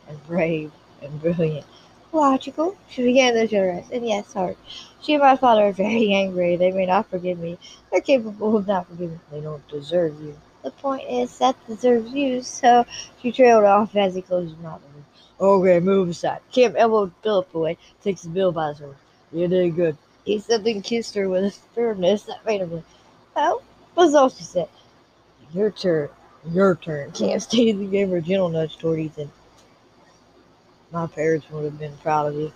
and 0.08 0.28
brave 0.28 0.72
and 1.02 1.22
brilliant. 1.22 1.66
Logical. 2.12 2.76
She 2.90 3.04
began 3.04 3.34
to 3.48 3.62
rest. 3.62 3.92
And 3.92 4.08
yes, 4.08 4.34
hard. 4.34 4.58
She 5.02 5.14
and 5.14 5.24
my 5.24 5.36
father 5.36 5.64
are 5.64 5.72
very 5.72 6.14
angry. 6.14 6.56
They 6.56 6.72
may 6.72 6.86
not 6.86 7.10
forgive 7.10 7.40
me. 7.40 7.58
They're 7.92 8.02
capable 8.02 8.58
of 8.58 8.68
not 8.68 8.88
forgiving. 8.88 9.20
They 9.32 9.42
don't 9.42 9.68
deserve 9.68 10.22
you. 10.22 10.38
The 10.64 10.72
point 10.72 11.10
is, 11.10 11.32
Seth 11.32 11.58
deserves 11.68 12.14
you, 12.14 12.42
so 12.42 12.86
she 13.22 13.32
trailed 13.32 13.66
off 13.66 13.96
as 13.96 14.16
he 14.16 14.22
closed 14.22 14.54
his 14.54 14.64
mouth. 14.64 14.82
Okay, 15.40 15.80
move 15.82 16.10
aside. 16.10 16.40
Cam 16.54 16.76
elbowed 16.78 17.12
Philip 17.22 17.54
away, 17.54 17.78
takes 18.02 18.22
the 18.22 18.30
bill 18.30 18.52
by 18.54 18.70
his 18.70 18.80
horse. 18.80 18.96
You 19.34 19.48
did 19.48 19.76
good. 19.76 19.98
He 20.24 20.40
suddenly 20.40 20.80
kissed 20.80 21.16
her 21.16 21.28
with 21.28 21.44
a 21.44 21.52
firmness 21.76 22.24
that 22.24 22.46
made 22.46 22.62
him 22.62 22.72
laugh. 22.72 22.84
Well, 23.36 23.62
was 23.96 24.16
all 24.16 24.30
she 24.30 24.44
said. 24.44 24.70
Your 25.54 25.72
turn. 25.72 26.10
Your 26.50 26.76
turn. 26.76 27.12
Cam 27.14 27.40
stayed 27.40 27.76
and 27.76 27.92
gave 27.92 28.10
her 28.10 28.18
a 28.18 28.22
gentle 28.22 28.50
nudge 28.50 28.78
toward 28.78 29.00
Ethan. 29.00 29.32
My 30.92 31.08
parents 31.08 31.50
would 31.50 31.66
have 31.66 31.80
been 31.80 31.98
proud 31.98 32.28
of 32.28 32.36
you. 32.36 32.54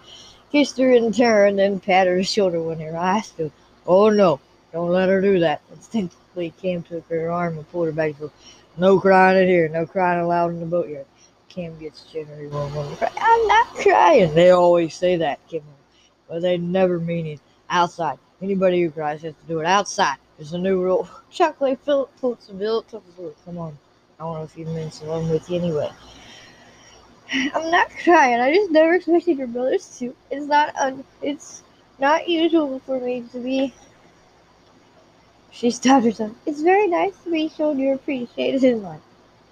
Kissed 0.51 0.77
her 0.77 0.91
in 0.91 1.11
turn, 1.11 1.57
then 1.57 1.79
patted 1.79 2.11
her 2.11 2.23
shoulder 2.23 2.61
when 2.61 2.79
her 2.79 2.95
eyes 2.95 3.29
filled. 3.29 3.51
Oh 3.85 4.09
no, 4.09 4.39
don't 4.71 4.91
let 4.91 5.09
her 5.09 5.21
do 5.21 5.39
that. 5.39 5.61
Instinctively, 5.73 6.53
Cam 6.61 6.83
took 6.83 7.07
her 7.09 7.31
arm 7.31 7.57
and 7.57 7.69
pulled 7.71 7.87
her 7.87 7.91
back. 7.91 8.13
No 8.77 8.99
crying 8.99 9.41
in 9.41 9.47
here. 9.47 9.67
No 9.67 9.85
crying 9.85 10.21
allowed 10.21 10.49
in 10.49 10.59
the 10.59 10.65
boatyard. 10.65 11.05
Cam 11.49 11.77
gets 11.79 12.05
won't 12.13 12.75
want 12.75 12.91
to 12.91 12.95
cry. 12.97 13.11
I'm 13.17 13.47
not 13.47 13.67
crying. 13.75 14.33
They 14.35 14.51
always 14.51 14.93
say 14.93 15.15
that, 15.15 15.39
Kim. 15.47 15.63
But 16.27 16.41
they 16.41 16.57
never 16.57 16.99
mean 16.99 17.25
it 17.25 17.39
outside. 17.69 18.19
Anybody 18.41 18.83
who 18.83 18.91
cries 18.91 19.23
has 19.23 19.33
to 19.33 19.47
do 19.47 19.59
it 19.59 19.65
outside. 19.65 20.17
There's 20.37 20.53
a 20.53 20.57
new 20.57 20.81
rule. 20.81 21.09
Chocolate 21.31 21.79
Philip 21.83 22.11
some 22.19 22.57
milk 22.59 22.87
to 22.89 23.01
the 23.17 23.33
Come 23.45 23.57
on. 23.57 23.77
I 24.19 24.23
want 24.23 24.43
a 24.43 24.47
few 24.47 24.65
minutes 24.65 25.01
alone 25.01 25.29
with 25.29 25.49
you 25.49 25.57
anyway. 25.59 25.89
I'm 27.33 27.71
not 27.71 27.89
crying. 28.03 28.39
I 28.39 28.53
just 28.53 28.71
never 28.71 28.93
expected 28.93 29.37
your 29.37 29.47
brothers 29.47 29.97
to. 29.99 30.15
It's 30.29 30.45
not 30.45 30.75
un- 30.75 31.03
it's 31.21 31.63
not 31.99 32.27
usual 32.29 32.79
for 32.79 32.99
me 32.99 33.23
to 33.31 33.39
be 33.39 33.73
she 35.51 35.71
stopped 35.71 36.05
herself. 36.05 36.33
It's 36.45 36.61
very 36.61 36.87
nice 36.87 37.17
to 37.23 37.31
be 37.31 37.49
shown 37.49 37.79
you're 37.79 37.95
appreciated 37.95 38.63
in 38.63 38.83
life. 38.83 39.01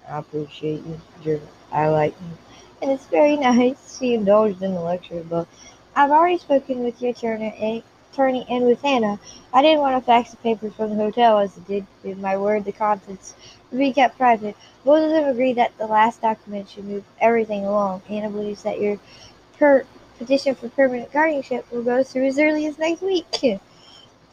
I 0.08 0.18
appreciate 0.18 0.84
you. 0.86 1.00
You're, 1.24 1.40
I 1.72 1.88
like 1.88 2.14
you. 2.20 2.38
And 2.80 2.92
it's 2.92 3.06
very 3.06 3.36
nice. 3.36 3.98
She 3.98 4.14
indulged 4.14 4.62
in 4.62 4.74
the 4.74 4.80
lecture, 4.80 5.24
but 5.28 5.48
I've 5.96 6.12
already 6.12 6.38
spoken 6.38 6.84
with 6.84 7.02
your 7.02 7.10
attorney, 7.10 7.52
eh? 7.58 7.80
Attorney 8.16 8.46
and 8.48 8.64
with 8.64 8.82
Anna. 8.82 9.18
I 9.52 9.60
didn't 9.60 9.80
want 9.80 10.00
to 10.00 10.06
fax 10.06 10.30
the 10.30 10.38
papers 10.38 10.72
from 10.72 10.90
the 10.90 10.96
hotel 10.96 11.38
as 11.38 11.54
it 11.56 11.66
did 11.66 11.86
give 12.02 12.18
my 12.18 12.36
word 12.36 12.64
the 12.64 12.72
contents 12.72 13.34
would 13.70 13.78
be 13.78 13.92
kept 13.92 14.16
private. 14.16 14.56
Both 14.84 15.04
of 15.04 15.10
them 15.10 15.28
agreed 15.28 15.56
that 15.56 15.76
the 15.76 15.86
last 15.86 16.22
document 16.22 16.70
should 16.70 16.84
move 16.84 17.04
everything 17.20 17.66
along. 17.66 18.02
Anna 18.08 18.30
believes 18.30 18.62
that 18.62 18.80
your 18.80 18.98
per- 19.58 19.84
petition 20.16 20.54
for 20.54 20.70
permanent 20.70 21.12
guardianship 21.12 21.70
will 21.70 21.82
go 21.82 22.02
through 22.02 22.26
as 22.28 22.38
early 22.38 22.66
as 22.66 22.78
next 22.78 23.02
week. 23.02 23.26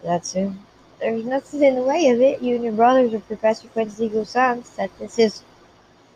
That 0.03 0.25
soon? 0.25 0.59
There's 0.99 1.23
nothing 1.23 1.63
in 1.63 1.75
the 1.75 1.81
way 1.81 2.09
of 2.09 2.19
it. 2.19 2.41
You 2.41 2.55
and 2.55 2.63
your 2.65 2.73
brothers 2.73 3.13
are 3.13 3.19
Professor 3.21 3.69
Quinn's 3.69 4.01
legal 4.01 4.25
sons. 4.25 4.69
That 4.71 4.91
this 4.99 5.17
is 5.17 5.43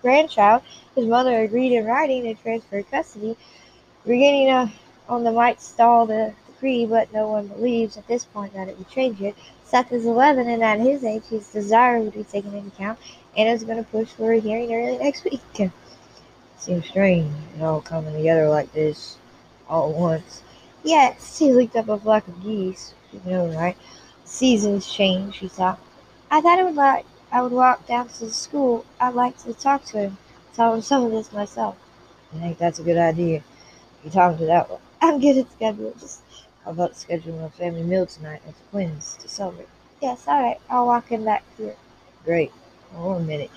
grandchild. 0.01 0.61
His 0.93 1.05
mother 1.05 1.41
agreed 1.41 1.71
in 1.73 1.85
writing 1.85 2.23
to 2.23 2.33
transfer 2.33 2.83
custody. 2.83 3.37
We're 4.05 4.19
getting 4.19 4.49
uh, 4.49 4.69
on 5.07 5.23
the 5.23 5.31
might 5.31 5.61
stall 5.61 6.05
the 6.05 6.33
decree, 6.57 6.85
but 6.85 7.13
no 7.13 7.27
one 7.27 7.47
believes 7.47 7.97
at 7.97 8.07
this 8.07 8.25
point 8.25 8.53
that 8.53 8.67
it 8.67 8.77
would 8.77 8.89
change 8.89 9.21
it. 9.21 9.35
Seth 9.63 9.91
is 9.91 10.05
11, 10.05 10.47
and 10.47 10.63
at 10.63 10.79
his 10.79 11.03
age, 11.03 11.23
his 11.25 11.47
desire 11.49 11.99
would 11.99 12.13
be 12.13 12.23
taken 12.23 12.53
into 12.53 12.69
account. 12.69 12.99
Anna's 13.37 13.63
going 13.63 13.77
to 13.77 13.89
push 13.91 14.09
for 14.09 14.33
a 14.33 14.39
hearing 14.39 14.73
early 14.73 14.97
next 14.97 15.23
week. 15.23 15.41
Seems 16.57 16.87
strange, 16.87 17.31
it 17.55 17.61
all 17.61 17.81
coming 17.81 18.15
together 18.15 18.49
like 18.49 18.71
this 18.73 19.17
all 19.69 19.91
at 19.91 19.97
once. 19.97 20.43
Yes, 20.83 21.37
he 21.37 21.51
looked 21.51 21.75
up 21.75 21.89
a 21.89 21.99
flock 21.99 22.27
of 22.27 22.43
geese. 22.43 22.93
You 23.13 23.21
know, 23.25 23.47
right? 23.49 23.77
Seasons 24.25 24.91
change, 24.91 25.35
she 25.35 25.47
thought. 25.47 25.79
I 26.31 26.41
thought 26.41 26.59
I 26.59 26.63
would 26.63 26.75
like 26.75 27.05
I 27.31 27.41
would 27.41 27.51
walk 27.51 27.85
down 27.87 28.07
to 28.07 28.25
the 28.25 28.31
school. 28.31 28.85
I'd 28.99 29.13
like 29.13 29.37
to 29.43 29.53
talk 29.53 29.85
to 29.85 29.97
him, 29.97 30.17
tell 30.53 30.73
him 30.73 30.81
some 30.81 31.05
of 31.05 31.11
this 31.11 31.31
myself. 31.31 31.77
I 32.33 32.39
think 32.39 32.57
that's 32.57 32.79
a 32.79 32.83
good 32.83 32.97
idea. 32.97 33.43
You 34.03 34.09
talk 34.09 34.37
to 34.37 34.45
that 34.45 34.69
one. 34.69 34.79
I'm 35.01 35.19
good 35.19 35.37
at 35.37 35.51
schedules. 35.51 36.21
About 36.67 36.91
scheduling 36.91 37.45
a 37.45 37.49
family 37.49 37.81
meal 37.81 38.05
tonight 38.05 38.41
at 38.45 38.53
the 38.53 38.63
Quinn's 38.71 39.15
to 39.21 39.29
celebrate? 39.29 39.69
Yes, 40.01 40.27
all 40.27 40.43
right. 40.43 40.57
I'll 40.69 40.85
walk 40.85 41.07
him 41.07 41.23
back 41.23 41.45
here. 41.57 41.77
Great. 42.25 42.51
Hold 42.93 43.15
on 43.15 43.21
a 43.21 43.25
minute. 43.25 43.49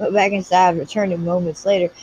Went 0.00 0.12
back 0.12 0.32
inside, 0.32 0.76
returned 0.76 1.16
moments 1.24 1.64
later 1.64 1.94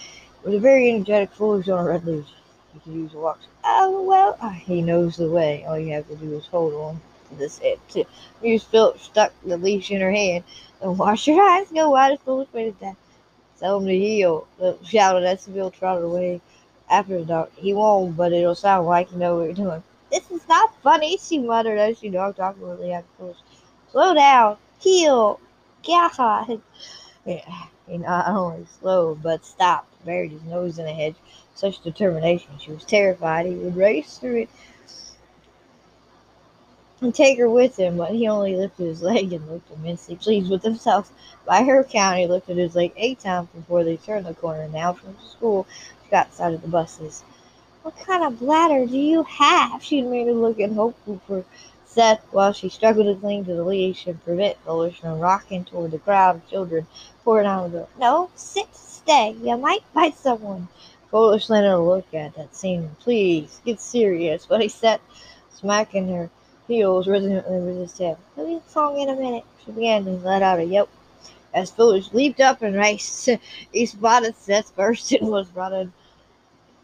with 0.41 0.53
a 0.53 0.59
very 0.59 0.89
energetic 0.89 1.33
foliage 1.33 1.67
on 1.67 1.85
a 1.85 1.89
red 1.89 2.05
leaves. 2.05 2.31
You 2.73 2.79
could 2.79 2.93
use 2.93 3.13
a 3.13 3.17
walk. 3.17 3.39
Oh, 3.65 4.03
well, 4.03 4.37
ah, 4.41 4.51
he 4.51 4.81
knows 4.81 5.17
the 5.17 5.29
way. 5.29 5.65
All 5.65 5.77
you 5.77 5.91
have 5.91 6.07
to 6.07 6.15
do 6.15 6.33
is 6.37 6.45
hold 6.45 6.73
on 6.73 7.01
to 7.29 7.35
this 7.35 7.59
head. 7.59 7.79
too. 7.89 8.05
Muse 8.41 8.63
Philip 8.63 8.99
stuck 8.99 9.33
the 9.45 9.57
leash 9.57 9.91
in 9.91 9.99
her 9.99 10.11
hand. 10.11 10.45
Don't 10.81 10.97
wash 10.97 11.27
your 11.27 11.43
eyes, 11.43 11.67
go 11.71 11.89
wide 11.89 12.13
as 12.13 12.19
foolish 12.19 12.51
way 12.53 12.71
to 12.71 12.79
that. 12.79 12.95
Tell 13.59 13.81
him 13.81 13.87
to. 13.87 14.45
Philip 14.57 14.85
shouted 14.85 15.25
as 15.25 15.41
Sybil 15.41 15.71
trotted 15.71 16.05
away 16.05 16.39
after 16.89 17.19
the 17.19 17.25
dog. 17.25 17.51
He 17.57 17.73
won't, 17.73 18.15
but 18.15 18.31
it'll 18.31 18.55
sound 18.55 18.87
like 18.87 19.11
you 19.11 19.17
know 19.17 19.37
what 19.37 19.43
you're 19.43 19.53
doing. 19.53 19.83
This 20.13 20.29
is 20.29 20.47
not 20.47 20.75
funny, 20.83 21.17
she 21.17 21.39
muttered 21.39 21.79
as 21.79 21.97
she 21.97 22.09
dogged 22.09 22.39
awkwardly 22.39 22.93
after 22.93 23.09
Philip. 23.17 23.37
Slow 23.91 24.13
down. 24.13 24.57
Heel. 24.79 25.39
God. 25.83 26.61
Yeah, 27.25 27.65
he 27.87 27.97
not 27.97 28.27
only 28.27 28.67
slowed, 28.79 29.23
but 29.23 29.43
stopped, 29.43 30.05
buried 30.05 30.33
his 30.33 30.43
nose 30.43 30.77
in 30.77 30.85
a 30.85 30.93
hedge. 30.93 31.15
Such 31.55 31.81
determination. 31.81 32.51
She 32.59 32.71
was 32.71 32.83
terrified 32.83 33.47
he 33.47 33.55
would 33.55 33.75
race 33.75 34.19
through 34.19 34.41
it 34.41 34.49
and 37.01 37.15
take 37.15 37.39
her 37.39 37.49
with 37.49 37.79
him, 37.79 37.97
but 37.97 38.11
he 38.11 38.27
only 38.27 38.55
lifted 38.55 38.85
his 38.85 39.01
leg 39.01 39.33
and 39.33 39.49
looked 39.49 39.71
immensely 39.71 40.15
pleased 40.15 40.51
with 40.51 40.61
himself. 40.61 41.11
By 41.45 41.63
her 41.63 41.79
account, 41.79 42.19
he 42.19 42.27
lifted 42.27 42.57
his 42.57 42.75
leg 42.75 42.93
eight 42.97 43.19
times 43.19 43.49
before 43.55 43.83
they 43.83 43.97
turned 43.97 44.27
the 44.27 44.35
corner. 44.35 44.61
and 44.61 44.73
Now 44.73 44.93
from 44.93 45.17
school, 45.27 45.65
she 46.03 46.11
got 46.11 46.27
inside 46.27 46.53
of 46.53 46.61
the 46.61 46.67
buses. 46.67 47.23
What 47.83 47.97
kind 47.97 48.23
of 48.23 48.39
bladder 48.39 48.85
do 48.85 48.97
you 48.97 49.23
have? 49.23 49.83
She 49.83 49.99
admitted, 49.99 50.37
looking 50.37 50.73
hopeful 50.73 51.19
for 51.27 51.43
Seth 51.83 52.25
while 52.31 52.53
she 52.53 52.69
struggled 52.69 53.07
to 53.07 53.19
cling 53.19 53.43
to 53.43 53.55
the 53.55 53.63
leash 53.65 54.07
and 54.07 54.23
prevent 54.23 54.55
Fuller 54.59 54.89
from 54.91 55.19
rocking 55.19 55.65
toward 55.65 55.91
the 55.91 55.99
crowd 55.99 56.37
of 56.37 56.49
children 56.49 56.87
pouring 57.25 57.45
out 57.45 57.65
of 57.65 57.71
the. 57.73 57.87
No, 57.99 58.29
sit, 58.35 58.73
stay. 58.73 59.35
You 59.43 59.57
might 59.57 59.83
bite 59.93 60.15
someone. 60.15 60.69
Foolish 61.11 61.49
let 61.49 61.65
her 61.65 61.75
look 61.75 62.13
at 62.13 62.35
that 62.35 62.55
scene. 62.55 62.89
Please, 63.01 63.59
get 63.65 63.81
serious. 63.81 64.45
But 64.45 64.61
he 64.61 64.69
sat 64.69 65.01
smacking 65.49 66.07
her 66.07 66.29
heels 66.69 67.09
resonantly 67.09 67.59
with 67.59 67.79
his 67.79 67.91
tail. 67.91 68.17
He'll 68.37 68.45
be 68.45 68.61
along 68.73 68.99
in 69.01 69.09
a 69.09 69.15
minute. 69.15 69.43
She 69.65 69.71
began 69.71 70.07
and 70.07 70.23
let 70.23 70.41
out 70.41 70.59
a 70.59 70.63
yelp. 70.63 70.89
As 71.53 71.69
Foolish 71.69 72.13
leaped 72.13 72.39
up 72.39 72.61
and 72.61 72.77
raced, 72.77 73.27
he 73.73 73.85
spotted 73.85 74.37
Seth 74.37 74.71
first 74.73 75.11
and 75.11 75.27
was 75.27 75.53
running 75.53 75.91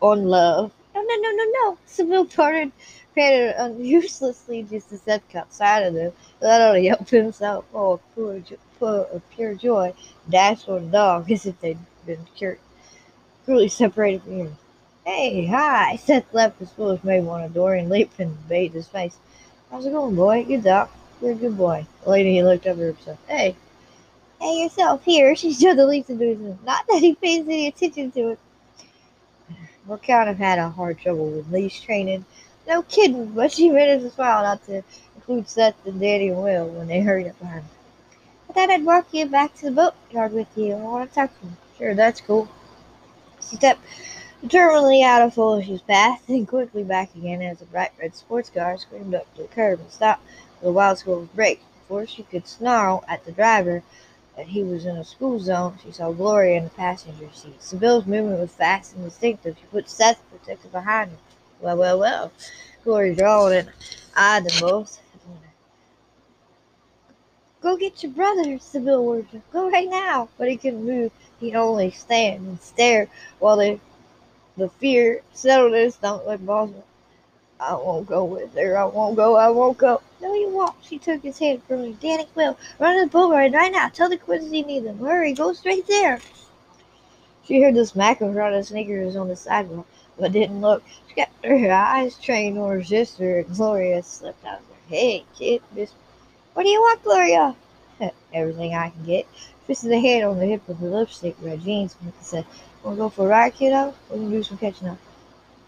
on 0.01 0.25
love. 0.25 0.73
No, 1.09 1.15
no, 1.15 1.31
no, 1.31 1.45
no. 1.53 1.77
Sybil 1.87 2.25
parted 2.25 2.71
panted 3.15 3.55
un- 3.57 3.83
uselessly 3.83 4.63
just 4.63 4.91
as 4.93 5.01
Seth 5.01 5.23
sight 5.49 5.81
of 5.81 5.95
them. 5.95 6.13
He 6.39 6.45
let 6.45 6.61
out 6.61 6.75
a 6.75 6.81
yelp 6.81 7.09
himself, 7.09 7.65
full 7.73 7.95
of 7.95 8.01
pure, 8.13 9.05
of 9.05 9.21
pure 9.31 9.55
joy, 9.55 9.93
dashed 10.29 10.67
for 10.67 10.79
the 10.79 10.85
dog 10.85 11.31
as 11.31 11.47
if 11.47 11.59
they'd 11.61 11.79
been 12.05 12.27
cured 12.35 12.59
cruelly 13.43 13.67
separated 13.67 14.21
from 14.21 14.37
him. 14.37 14.57
Hey, 15.03 15.47
hi! 15.47 15.95
Seth 15.95 16.31
left 16.31 16.59
his 16.59 16.69
foolish 16.69 17.03
maid 17.03 17.27
on 17.27 17.41
the 17.41 17.49
door 17.49 17.73
and 17.73 17.89
leaped 17.89 18.19
and 18.19 18.47
bathed 18.47 18.75
his 18.75 18.87
face. 18.87 19.17
How's 19.71 19.87
it 19.87 19.91
going, 19.91 20.15
boy? 20.15 20.43
Good 20.43 20.63
dog. 20.63 20.89
You're 21.19 21.31
a 21.31 21.35
good 21.35 21.57
boy. 21.57 21.87
The 22.03 22.11
lady 22.11 22.35
he 22.35 22.43
looked 22.43 22.67
over 22.67 22.89
at 22.89 22.95
himself. 22.95 23.17
Hey. 23.27 23.55
Hey 24.39 24.61
yourself 24.61 25.03
here. 25.03 25.35
She 25.35 25.53
showed 25.53 25.77
the 25.77 25.87
leaps 25.87 26.11
into 26.11 26.57
Not 26.63 26.85
that 26.87 26.99
he 26.99 27.15
pays 27.15 27.45
any 27.47 27.67
attention 27.67 28.11
to 28.11 28.29
it. 28.29 28.39
We 29.89 29.97
kind 29.97 30.29
of 30.29 30.37
had 30.37 30.59
a 30.59 30.69
hard 30.69 30.99
trouble 30.99 31.31
with 31.31 31.51
leash 31.51 31.81
training. 31.81 32.23
No 32.67 32.83
kidding, 32.83 33.25
but 33.35 33.51
she 33.51 33.71
managed 33.71 34.03
to 34.03 34.11
smile 34.11 34.43
not 34.43 34.63
to 34.67 34.83
include 35.15 35.49
Seth 35.49 35.83
and 35.83 35.99
Danny 35.99 36.29
and 36.29 36.43
Will 36.43 36.67
when 36.67 36.87
they 36.87 37.01
hurried 37.01 37.25
up 37.25 37.39
behind 37.39 37.63
him. 37.63 37.69
I 38.47 38.53
thought 38.53 38.69
I'd 38.69 38.85
walk 38.85 39.07
you 39.13 39.25
back 39.25 39.55
to 39.55 39.65
the 39.65 39.71
boatyard 39.71 40.33
with 40.33 40.55
you. 40.55 40.73
I 40.73 40.81
want 40.81 41.09
to 41.09 41.15
talk 41.15 41.39
to 41.39 41.45
you. 41.47 41.53
Sure, 41.75 41.95
that's 41.95 42.21
cool. 42.21 42.47
She 43.41 43.55
stepped 43.55 43.81
determinedly 44.43 45.01
out 45.01 45.23
of 45.23 45.33
Foolish's 45.33 45.81
path 45.81 46.21
and 46.27 46.47
quickly 46.47 46.83
back 46.83 47.15
again 47.15 47.41
as 47.41 47.63
a 47.63 47.65
bright 47.65 47.91
red 47.99 48.15
sports 48.15 48.51
car 48.51 48.77
screamed 48.77 49.15
up 49.15 49.33
to 49.35 49.41
the 49.41 49.47
curb 49.47 49.79
and 49.79 49.91
stopped 49.91 50.21
with 50.61 50.69
a 50.69 50.71
wild 50.71 50.99
squirrel 50.99 51.29
brake. 51.33 51.61
Before 51.87 52.05
she 52.05 52.21
could 52.21 52.47
snarl 52.47 53.03
at 53.07 53.25
the 53.25 53.31
driver 53.31 53.81
that 54.39 54.47
he 54.47 54.63
was 54.63 54.85
in 54.85 54.95
a 54.95 55.03
school 55.03 55.37
zone, 55.37 55.77
she 55.83 55.91
saw 55.91 56.13
Gloria 56.13 56.59
in 56.59 56.63
the 56.63 56.69
passenger 56.69 57.27
seat. 57.33 57.61
Sibyl's 57.61 58.05
movement 58.05 58.39
was 58.39 58.51
fast 58.51 58.95
and 58.95 59.03
distinctive. 59.03 59.57
She 59.59 59.65
put 59.65 59.89
Seth 59.89 60.23
protected 60.31 60.71
behind 60.71 61.11
her. 61.11 61.17
Well, 61.59 61.75
well, 61.75 61.99
well. 61.99 62.31
Gloria 62.85 63.15
drawled 63.15 63.51
and 63.51 63.69
eyed 64.15 64.45
them 64.45 64.61
both. 64.61 64.97
Go 67.59 67.75
get 67.75 68.01
your 68.01 68.13
brother, 68.13 68.57
Sibyl 68.59 69.05
ordered 69.05 69.25
him. 69.25 69.43
Go 69.51 69.69
right 69.69 69.89
now. 69.89 70.29
But 70.37 70.47
he 70.47 70.55
couldn't 70.55 70.85
move. 70.85 71.11
He'd 71.41 71.55
only 71.55 71.91
stand 71.91 72.47
and 72.47 72.61
stare 72.61 73.09
while 73.39 73.57
the, 73.57 73.77
the 74.55 74.69
fear 74.69 75.21
settled 75.33 75.73
in 75.73 75.83
his 75.83 75.95
stomach 75.95 76.25
like 76.25 76.45
balls. 76.45 76.71
I 77.59 77.73
won't 77.73 78.07
go 78.07 78.23
with 78.23 78.53
her. 78.55 78.77
I 78.77 78.85
won't 78.85 79.15
go. 79.17 79.35
I 79.35 79.49
won't 79.49 79.77
go. 79.77 80.01
No, 80.21 80.33
you 80.33 80.49
won't. 80.49 80.75
She 80.81 80.97
took 80.97 81.21
his 81.23 81.39
hand 81.39 81.61
from 81.63 81.81
me. 81.81 81.97
Danny, 81.99 82.25
Will, 82.35 82.57
run 82.79 82.97
to 82.97 83.05
the 83.05 83.11
boulevard 83.11 83.53
right 83.53 83.71
now. 83.71 83.89
Tell 83.89 84.09
the 84.09 84.17
quizzes 84.17 84.51
you 84.53 84.65
need 84.65 84.85
them. 84.85 84.99
Hurry, 84.99 85.33
go 85.33 85.53
straight 85.53 85.85
there. 85.87 86.21
She 87.43 87.61
heard 87.61 87.75
the 87.75 87.85
smack 87.85 88.21
of 88.21 88.35
Rhoda's 88.35 88.69
sneakers 88.69 89.15
on 89.15 89.27
the 89.27 89.35
sidewalk, 89.35 89.87
but 90.17 90.31
didn't 90.31 90.61
look. 90.61 90.83
She 91.07 91.15
kept 91.15 91.43
her 91.43 91.71
eyes 91.71 92.17
trained 92.17 92.57
on 92.57 92.69
her 92.69 92.83
sister, 92.83 93.39
and 93.39 93.55
Gloria 93.55 94.03
slipped 94.03 94.45
out 94.45 94.59
of 94.59 94.65
her. 94.67 94.75
Hey, 94.87 95.25
kid, 95.35 95.61
miss. 95.73 95.93
What 96.53 96.63
do 96.63 96.69
you 96.69 96.79
want, 96.79 97.03
Gloria? 97.03 97.55
Everything 98.33 98.73
I 98.73 98.91
can 98.91 99.03
get. 99.03 99.27
Twisted 99.65 99.91
the 99.91 99.99
hand 99.99 100.25
on 100.25 100.39
the 100.39 100.45
hip 100.45 100.67
of 100.69 100.79
the 100.79 100.87
lipstick, 100.87 101.35
red 101.41 101.61
jeans, 101.61 101.95
said, 102.21 102.45
Wanna 102.83 102.97
go 102.97 103.09
for 103.09 103.25
a 103.25 103.29
ride, 103.29 103.55
kiddo? 103.55 103.93
We 104.09 104.17
can 104.17 104.31
do 104.31 104.43
some 104.43 104.57
catching 104.57 104.87
up. 104.87 104.97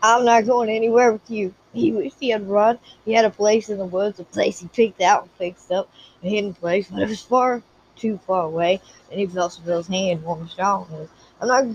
I'm 0.02 0.26
not 0.26 0.46
going 0.46 0.70
anywhere 0.70 1.14
with 1.14 1.30
you. 1.30 1.54
He 1.74 1.92
wished 1.92 2.18
he 2.20 2.30
had 2.30 2.48
run. 2.50 2.80
He 3.06 3.14
had 3.14 3.26
a 3.26 3.30
place 3.30 3.70
in 3.70 3.78
the 3.78 3.86
woods, 3.86 4.20
a 4.20 4.24
place 4.24 4.60
he 4.60 4.68
picked 4.68 5.02
out 5.02 5.24
and 5.24 5.32
fixed 5.34 5.72
up, 5.72 5.90
a 6.24 6.30
hidden 6.30 6.54
place, 6.54 6.90
but 6.90 7.02
it 7.04 7.10
was 7.10 7.22
far 7.22 7.62
too 7.96 8.20
far 8.26 8.46
away, 8.46 8.82
and 9.12 9.20
he 9.20 9.28
felt 9.28 9.54
Sibyl's 9.54 9.88
hand 9.88 10.24
warm 10.24 10.42
and 10.42 10.50
strong. 10.50 11.08
I'm 11.40 11.48
not 11.48 11.66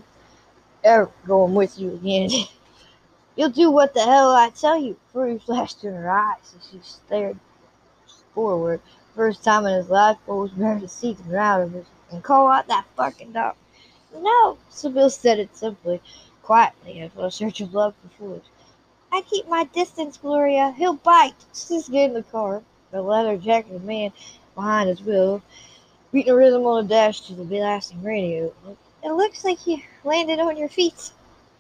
ever 0.85 1.11
going 1.27 1.55
with 1.55 1.79
you 1.79 1.95
again. 1.95 2.31
You'll 3.37 3.51
do 3.51 3.71
what 3.71 3.95
the 3.95 4.01
hell 4.01 4.31
I 4.35 4.51
tell 4.51 4.79
you. 4.79 4.97
Fury 5.13 5.39
flashed 5.39 5.85
in 5.85 5.95
her 5.95 6.11
eyes 6.11 6.55
as 6.59 6.69
she 6.71 6.81
stared 6.83 7.39
forward. 8.35 8.81
First 9.15 9.45
time 9.45 9.67
in 9.67 9.75
his 9.75 9.89
life, 9.89 10.17
Bo 10.27 10.43
was 10.43 10.57
married 10.57 10.83
to 10.83 10.89
seek 10.89 11.19
of 11.21 11.73
his 11.73 11.87
and 12.11 12.23
call 12.23 12.49
out 12.49 12.69
that 12.69 12.87
fucking 12.97 13.33
dog. 13.33 13.55
No, 14.15 14.59
Sibyl 14.71 15.11
said 15.11 15.39
it 15.39 15.57
simply, 15.57 16.01
quietly, 16.47 17.01
as 17.01 17.11
a 17.17 17.29
search 17.29 17.61
of 17.61 17.75
love 17.75 17.93
for 18.01 18.09
food. 18.17 18.43
I 19.13 19.23
keep 19.23 19.49
my 19.49 19.65
distance, 19.65 20.17
Gloria. 20.17 20.73
He'll 20.79 20.95
bite. 20.95 21.35
Just 21.53 21.91
get 21.91 22.11
in 22.11 22.15
the 22.15 22.23
car. 22.23 22.63
The 22.93 23.03
leather 23.03 23.37
jacketed 23.37 23.83
man 23.83 24.13
behind 24.55 24.89
his 24.89 25.03
wheel, 25.03 25.43
beating 26.13 26.33
a 26.33 26.37
rhythm 26.37 26.65
on 26.65 26.85
the 26.85 26.89
dash 26.95 27.21
to 27.23 27.35
the 27.35 27.43
blasting 27.43 28.01
radio. 28.05 28.53
It 29.03 29.11
looks 29.11 29.45
like 29.45 29.67
you 29.67 29.83
landed 30.05 30.39
on 30.39 30.57
your 30.57 30.69
feet. 30.69 31.11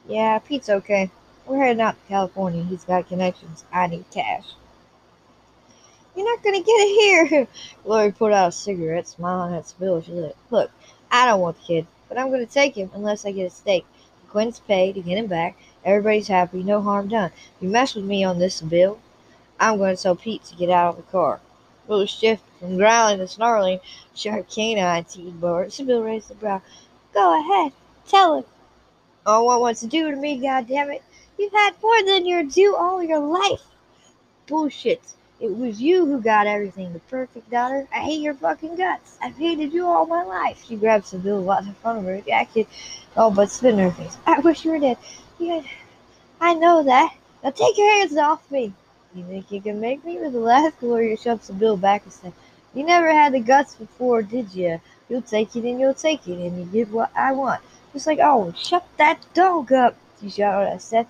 Yeah, 0.07 0.38
Pete's 0.38 0.68
okay. 0.68 1.11
We're 1.46 1.59
heading 1.59 1.83
out 1.83 1.94
to 2.01 2.09
California. 2.09 2.62
He's 2.62 2.85
got 2.85 3.09
connections. 3.09 3.64
I 3.72 3.88
need 3.88 4.05
cash. 4.12 4.46
You're 6.14 6.33
not 6.33 6.44
gonna 6.44 6.62
get 6.62 6.68
it 6.68 7.29
here. 7.29 7.49
Gloria 7.85 8.12
put 8.12 8.33
out 8.33 8.51
a 8.51 8.53
cigarette, 8.53 9.09
smiling 9.09 9.55
at 9.55 9.66
Sibyl. 9.66 10.01
She 10.01 10.12
said, 10.12 10.35
Look, 10.51 10.70
I 11.11 11.27
don't 11.27 11.40
want 11.40 11.59
the 11.59 11.66
kid, 11.66 11.87
but 12.09 12.18
I'm 12.18 12.31
gonna 12.31 12.46
take 12.46 12.77
him 12.77 12.90
unless 12.94 13.27
I 13.27 13.33
get 13.33 13.49
a 13.49 13.51
stake. 13.51 13.85
Quinn's 14.30 14.60
paid 14.60 14.94
to 14.94 15.00
get 15.00 15.18
him 15.18 15.26
back. 15.26 15.56
Everybody's 15.84 16.28
happy, 16.28 16.62
no 16.62 16.82
harm 16.82 17.08
done. 17.08 17.30
You 17.60 17.68
mess 17.68 17.94
with 17.94 18.04
me 18.04 18.24
on 18.24 18.38
this, 18.38 18.60
bill, 18.60 18.98
I'm 19.58 19.78
gonna 19.78 19.96
tell 19.96 20.14
Pete 20.14 20.44
to 20.44 20.54
get 20.54 20.68
out 20.68 20.90
of 20.90 20.96
the 20.96 21.10
car. 21.10 21.40
Will 21.86 22.04
shifted 22.04 22.44
from 22.58 22.76
growling 22.76 23.18
to 23.18 23.28
snarling, 23.28 23.80
sharp 24.14 24.50
canine 24.50 25.04
teeth 25.04 25.32
bored. 25.34 25.72
Sibyl 25.72 26.02
raised 26.02 26.28
her 26.28 26.34
brow. 26.34 26.60
Go 27.14 27.40
ahead, 27.40 27.72
tell 28.06 28.36
him. 28.36 28.44
Oh, 29.24 29.44
what 29.44 29.60
wants 29.60 29.80
to 29.80 29.86
do 29.86 30.10
to 30.10 30.16
me, 30.16 30.38
goddammit? 30.38 31.00
You've 31.38 31.52
had 31.52 31.74
more 31.82 32.02
than 32.02 32.26
your 32.26 32.42
due 32.42 32.76
all 32.76 33.02
your 33.02 33.18
life. 33.18 33.62
Bullshit. 34.46 35.00
It 35.38 35.55
was 35.55 35.83
you 35.83 36.07
who 36.07 36.20
got 36.22 36.46
everything, 36.46 36.92
the 36.92 37.01
perfect 37.01 37.51
daughter. 37.51 37.87
I 37.92 37.99
hate 37.99 38.20
your 38.20 38.35
fucking 38.35 38.77
guts. 38.77 39.18
I've 39.20 39.37
hated 39.37 39.72
you 39.72 39.87
all 39.87 40.07
my 40.07 40.25
life. 40.25 40.64
She 40.66 40.77
grabbed 40.77 41.07
Sibyl 41.07 41.42
right 41.42 41.62
in 41.62 41.75
front 41.75 41.99
of 41.99 42.05
her 42.07 42.20
jacket, 42.22 42.66
all 43.16 43.29
oh, 43.29 43.31
but 43.31 43.51
spit 43.51 43.75
in 43.75 43.81
her 43.81 43.90
face. 43.90 44.16
I 44.27 44.40
wish 44.40 44.64
you 44.64 44.70
were 44.70 44.79
dead. 44.79 44.96
Yeah, 45.38 45.62
I 46.40 46.55
know 46.55 46.83
that. 46.85 47.14
Now 47.44 47.51
take 47.51 47.77
your 47.77 47.90
hands 47.99 48.16
off 48.16 48.51
me. 48.51 48.72
You 49.14 49.25
think 49.25 49.51
you 49.51 49.61
can 49.61 49.79
make 49.79 50.05
me? 50.05 50.18
With 50.18 50.33
the 50.33 50.40
last 50.40 50.81
Gloria 50.81 51.16
shoved 51.18 51.44
Sibyl 51.44 51.77
back 51.77 52.05
and 52.05 52.12
said, 52.12 52.33
You 52.75 52.85
never 52.85 53.12
had 53.12 53.35
the 53.35 53.40
guts 53.40 53.75
before, 53.75 54.22
did 54.22 54.55
you? 54.55 54.81
You'll 55.09 55.22
take 55.22 55.55
it 55.55 55.64
and 55.64 55.79
you'll 55.79 55.94
take 55.94 56.27
it, 56.27 56.38
and 56.38 56.59
you 56.59 56.64
get 56.64 56.90
what 56.90 57.11
I 57.14 57.33
want. 57.33 57.61
Just 57.92 58.07
like, 58.07 58.18
oh, 58.22 58.53
shut 58.57 58.87
that 58.96 59.25
dog 59.35 59.72
up, 59.72 59.96
she 60.20 60.31
shouted 60.31 60.70
at 60.70 60.83
Seth. 60.83 61.07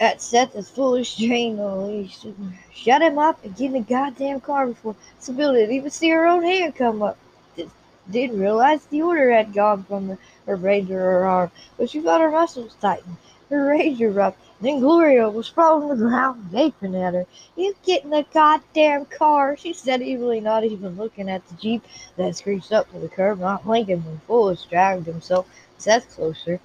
At 0.00 0.22
Seth, 0.22 0.54
foolish 0.68 1.20
on 1.20 1.56
the 1.56 1.74
leash. 1.74 2.24
Shut 2.72 3.02
him 3.02 3.18
up 3.18 3.42
and 3.44 3.56
get 3.56 3.66
in 3.66 3.72
the 3.72 3.80
goddamn 3.80 4.40
car 4.40 4.68
before 4.68 4.94
Sibyl 5.18 5.54
didn't 5.54 5.74
even 5.74 5.90
see 5.90 6.10
her 6.10 6.24
own 6.24 6.44
hand 6.44 6.76
come 6.76 7.02
up. 7.02 7.18
Did, 7.56 7.68
didn't 8.08 8.38
realize 8.38 8.84
the 8.86 9.02
order 9.02 9.32
had 9.32 9.52
gone 9.52 9.82
from 9.82 10.06
the, 10.06 10.18
her 10.46 10.56
brain 10.56 10.86
to 10.86 10.92
her 10.92 11.26
arm, 11.26 11.50
but 11.76 11.90
she 11.90 12.00
felt 12.00 12.20
her 12.20 12.30
muscles 12.30 12.76
tighten. 12.80 13.16
her 13.50 13.66
rage 13.66 14.00
erupted. 14.00 14.46
Then 14.60 14.78
Gloria 14.78 15.28
was 15.30 15.48
falling 15.48 15.88
to 15.88 15.96
the 15.96 16.08
ground, 16.08 16.52
gaping 16.52 16.94
at 16.94 17.14
her. 17.14 17.26
You 17.56 17.74
get 17.84 18.04
in 18.04 18.10
the 18.10 18.24
goddamn 18.32 19.06
car, 19.06 19.56
she 19.56 19.72
said 19.72 20.00
evilly, 20.00 20.40
not 20.40 20.62
even 20.62 20.96
looking 20.96 21.28
at 21.28 21.44
the 21.48 21.56
Jeep 21.56 21.82
that 22.16 22.36
screeched 22.36 22.70
up 22.70 22.88
to 22.92 23.00
the 23.00 23.08
curb, 23.08 23.40
not 23.40 23.64
blinking 23.64 24.04
when 24.04 24.20
Foolish 24.28 24.62
dragged 24.66 25.06
himself 25.06 25.48
Seth 25.76 26.14
closer 26.14 26.60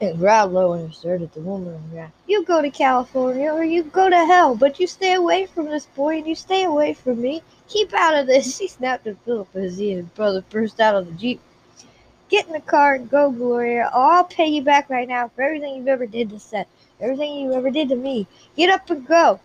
and 0.00 0.18
growled 0.18 0.52
low 0.52 0.72
and 0.72 0.94
stared 0.94 1.22
at 1.22 1.34
the 1.34 1.40
woman. 1.40 1.78
You 2.26 2.44
go 2.44 2.62
to 2.62 2.70
California 2.70 3.52
or 3.52 3.64
you 3.64 3.82
go 3.82 4.08
to 4.08 4.24
hell, 4.24 4.54
but 4.54 4.80
you 4.80 4.86
stay 4.86 5.12
away 5.14 5.46
from 5.46 5.66
this 5.66 5.86
boy 5.86 6.18
and 6.18 6.26
you 6.26 6.34
stay 6.34 6.64
away 6.64 6.94
from 6.94 7.20
me. 7.20 7.42
Keep 7.68 7.92
out 7.92 8.16
of 8.16 8.26
this, 8.26 8.56
she 8.58 8.66
snapped 8.66 9.06
at 9.06 9.22
Philip 9.24 9.54
as 9.54 9.76
he 9.76 9.92
and 9.92 10.04
his 10.04 10.10
brother 10.14 10.42
burst 10.48 10.80
out 10.80 10.94
of 10.94 11.06
the 11.06 11.12
Jeep. 11.12 11.40
Get 12.30 12.46
in 12.46 12.52
the 12.52 12.60
car 12.60 12.94
and 12.94 13.10
go, 13.10 13.30
Gloria. 13.30 13.90
I'll 13.92 14.24
pay 14.24 14.46
you 14.46 14.62
back 14.62 14.88
right 14.88 15.08
now 15.08 15.28
for 15.28 15.42
everything 15.42 15.76
you've 15.76 15.88
ever 15.88 16.06
did 16.06 16.30
to 16.30 16.38
Seth, 16.38 16.68
everything 17.00 17.34
you 17.34 17.52
ever 17.52 17.70
did 17.70 17.88
to 17.90 17.96
me. 17.96 18.26
Get 18.56 18.70
up 18.70 18.88
and 18.88 19.06
go. 19.06 19.40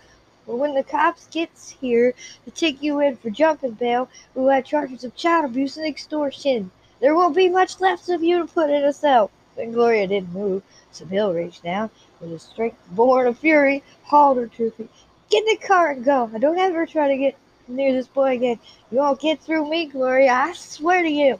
But 0.47 0.57
when 0.57 0.75
the 0.75 0.83
cops 0.83 1.25
gets 1.31 1.71
here 1.71 2.13
to 2.45 2.51
take 2.51 2.83
you 2.83 2.99
in 2.99 3.17
for 3.17 3.31
jumping 3.31 3.71
bail, 3.71 4.07
we'll 4.35 4.49
have 4.49 4.65
charges 4.65 5.03
of 5.03 5.15
child 5.15 5.45
abuse 5.45 5.75
and 5.77 5.87
extortion. 5.87 6.69
There 7.01 7.15
won't 7.15 7.35
be 7.35 7.49
much 7.49 7.81
left 7.81 8.07
of 8.09 8.23
you 8.23 8.37
to 8.39 8.45
put 8.45 8.69
in 8.69 8.83
a 8.83 8.93
cell. 8.93 9.31
But 9.55 9.71
Gloria 9.71 10.07
didn't 10.07 10.33
move, 10.33 10.63
so 10.91 11.05
Bill 11.05 11.33
reached 11.33 11.63
down 11.63 11.89
with 12.19 12.33
a 12.33 12.39
strength 12.39 12.77
born 12.91 13.27
of 13.27 13.39
fury, 13.39 13.83
hauled 14.03 14.37
her 14.37 14.47
to 14.47 14.71
feet. 14.71 14.89
Get 15.29 15.47
in 15.47 15.55
the 15.55 15.67
car 15.67 15.91
and 15.91 16.03
go. 16.03 16.29
I 16.33 16.37
don't 16.37 16.59
ever 16.59 16.85
try 16.85 17.07
to 17.07 17.17
get 17.17 17.35
near 17.67 17.93
this 17.93 18.07
boy 18.07 18.35
again. 18.35 18.59
You 18.91 18.99
won't 18.99 19.19
get 19.19 19.41
through 19.41 19.69
me, 19.69 19.87
Gloria. 19.87 20.33
I 20.33 20.53
swear 20.53 21.03
to 21.03 21.09
you. 21.09 21.39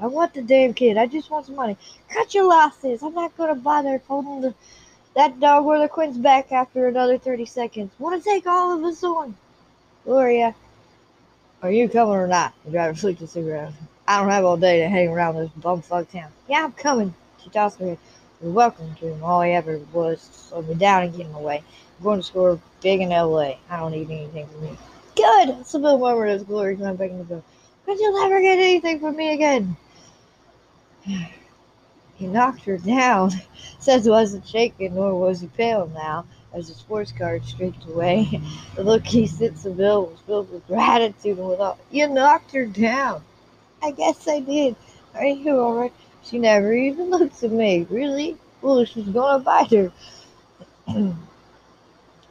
I 0.00 0.06
want 0.06 0.34
the 0.34 0.42
damn 0.42 0.74
kid. 0.74 0.96
I 0.96 1.06
just 1.06 1.30
want 1.30 1.46
some 1.46 1.56
money. 1.56 1.76
Cut 2.08 2.34
your 2.34 2.48
losses. 2.48 3.02
I'm 3.02 3.14
not 3.14 3.36
going 3.36 3.54
to 3.54 3.60
bother 3.60 4.02
holding 4.06 4.40
the, 4.42 4.54
that 5.14 5.40
dog 5.40 5.64
or 5.64 5.78
the 5.78 5.88
Quinn's 5.88 6.18
back 6.18 6.52
after 6.52 6.88
another 6.88 7.16
30 7.16 7.46
seconds. 7.46 7.92
Want 7.98 8.22
to 8.22 8.28
take 8.28 8.46
all 8.46 8.76
of 8.76 8.84
us 8.84 9.02
on? 9.02 9.36
Gloria, 10.04 10.54
are 11.62 11.70
you 11.70 11.88
coming 11.88 12.14
or 12.14 12.26
not? 12.26 12.52
The 12.64 12.70
driver 12.70 12.94
flicked 12.94 13.20
his 13.20 13.32
cigarette. 13.32 13.72
I 14.06 14.20
don't 14.20 14.30
have 14.30 14.44
all 14.44 14.56
day 14.56 14.80
to 14.80 14.88
hang 14.88 15.08
around 15.08 15.36
this 15.36 15.50
bumfuck 15.58 16.10
town. 16.10 16.30
Yeah, 16.48 16.64
I'm 16.64 16.72
coming. 16.72 17.14
Her 17.54 17.70
head. 17.78 17.98
You're 18.42 18.52
welcome 18.52 18.94
to 18.96 19.06
him. 19.06 19.24
All 19.24 19.40
he 19.40 19.52
ever 19.52 19.78
was 19.92 20.20
slow 20.20 20.62
me 20.62 20.74
down 20.74 21.04
and 21.04 21.16
get 21.16 21.26
in 21.26 21.32
the 21.32 21.38
way. 21.38 21.62
I'm 21.98 22.04
going 22.04 22.18
to 22.18 22.22
score 22.22 22.60
big 22.82 23.00
in 23.00 23.12
L.A. 23.12 23.58
I 23.70 23.78
don't 23.78 23.92
need 23.92 24.10
anything 24.10 24.46
from 24.46 24.64
you. 24.64 24.76
Good! 25.14 25.66
Sybil 25.66 25.98
murmured 25.98 26.28
as 26.28 26.42
Gloria 26.42 26.76
climbed 26.76 26.98
back 26.98 27.10
in 27.10 27.18
the 27.18 27.24
door. 27.24 27.42
But 27.86 27.98
you'll 27.98 28.20
never 28.20 28.42
get 28.42 28.58
anything 28.58 29.00
from 29.00 29.16
me 29.16 29.32
again. 29.32 29.76
He 32.16 32.26
knocked 32.26 32.64
her 32.64 32.78
down. 32.78 33.30
Says 33.78 34.06
he 34.06 34.10
wasn't 34.10 34.48
shaken, 34.48 34.94
nor 34.94 35.14
was 35.20 35.40
he 35.42 35.48
pale 35.48 35.86
now, 35.94 36.24
as 36.54 36.68
the 36.68 36.74
sports 36.74 37.12
car 37.12 37.38
streaked 37.42 37.84
away. 37.84 38.40
The 38.74 38.84
look 38.84 39.06
he 39.06 39.26
sent 39.26 39.58
Sybil 39.58 40.06
was 40.06 40.20
filled 40.20 40.50
with 40.50 40.66
gratitude 40.66 41.38
and 41.38 41.48
with 41.48 41.60
all. 41.60 41.78
You 41.90 42.08
knocked 42.08 42.52
her 42.52 42.64
down. 42.64 43.22
I 43.82 43.90
guess 43.90 44.26
I 44.26 44.40
did. 44.40 44.76
Are 45.14 45.26
you 45.26 45.58
alright? 45.58 45.92
She 46.26 46.38
never 46.38 46.72
even 46.72 47.10
looks 47.10 47.42
at 47.44 47.52
me. 47.52 47.86
Really? 47.88 48.36
Well, 48.60 48.84
she's 48.84 49.08
gonna 49.08 49.42
bite 49.42 49.70
her. 49.70 49.92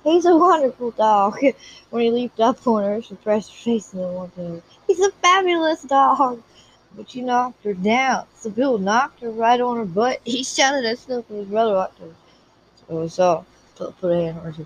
He's 0.03 0.25
a 0.25 0.37
wonderful 0.37 0.91
dog. 0.91 1.39
When 1.89 2.03
he 2.03 2.11
leaped 2.11 2.39
up 2.39 2.67
on 2.67 2.83
her, 2.83 3.01
she 3.01 3.15
pressed 3.15 3.51
her 3.51 3.57
face 3.57 3.93
in 3.93 3.99
one 3.99 4.31
her. 4.35 4.61
He's 4.85 4.99
a 4.99 5.11
fabulous 5.11 5.81
dog. 5.83 6.43
But 6.95 7.15
you 7.15 7.23
knocked 7.23 7.63
her 7.63 7.73
down. 7.73 8.25
Sybil 8.35 8.77
knocked 8.77 9.21
her 9.21 9.31
right 9.31 9.59
on 9.59 9.77
her 9.77 9.85
butt. 9.85 10.19
He 10.25 10.43
shouted 10.43 10.85
at 10.85 10.99
Philip 10.99 11.29
and 11.29 11.39
his 11.39 11.47
brother 11.47 11.73
walked. 11.73 11.99
So 12.87 13.01
we 13.01 13.07
saw. 13.07 13.43
Philip 13.75 13.97
put 13.99 14.11
a 14.11 14.15
hand 14.15 14.39
on 14.39 14.53
her. 14.53 14.65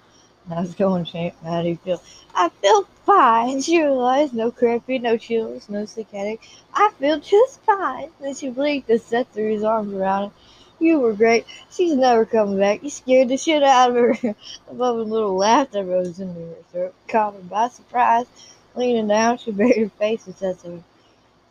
How's 0.50 0.72
it 0.72 0.78
going, 0.78 1.06
champ? 1.06 1.36
How 1.44 1.62
do 1.62 1.70
you 1.70 1.78
feel? 1.78 2.02
I 2.34 2.50
feel 2.50 2.84
fine. 3.06 3.62
She 3.62 3.80
realized 3.80 4.34
no 4.34 4.50
cramping, 4.50 5.04
no 5.04 5.16
chills, 5.16 5.70
no 5.70 5.86
sick 5.86 6.10
headache. 6.12 6.42
I 6.74 6.90
feel 6.98 7.20
just 7.20 7.62
fine. 7.62 8.10
Then 8.20 8.34
she 8.34 8.50
blinked 8.50 8.90
and 8.90 9.00
set 9.00 9.32
threw 9.32 9.52
his 9.52 9.64
arms 9.64 9.94
around 9.94 10.30
her. 10.30 10.36
You 10.80 11.00
were 11.02 11.14
great. 11.14 11.46
She's 11.70 11.96
never 11.96 12.26
coming 12.26 12.58
back. 12.58 12.82
You 12.82 12.90
scared 12.90 13.30
the 13.30 13.38
shit 13.38 13.62
out 13.62 13.92
of 13.92 13.96
her. 13.96 14.36
A 14.70 14.74
bubbling 14.74 15.12
little 15.12 15.36
laugh 15.36 15.70
that 15.70 15.86
rose 15.86 16.20
into 16.20 16.40
her 16.40 16.56
throat, 16.72 16.96
caught 17.08 17.36
her 17.36 17.42
by 17.42 17.68
surprise. 17.68 18.26
Leaning 18.74 19.08
down, 19.08 19.38
she 19.38 19.52
buried 19.52 19.78
her 19.78 19.90
face 19.90 20.26
and 20.26 20.36
said 20.36 20.58
to 20.60 20.72
her, 20.72 20.84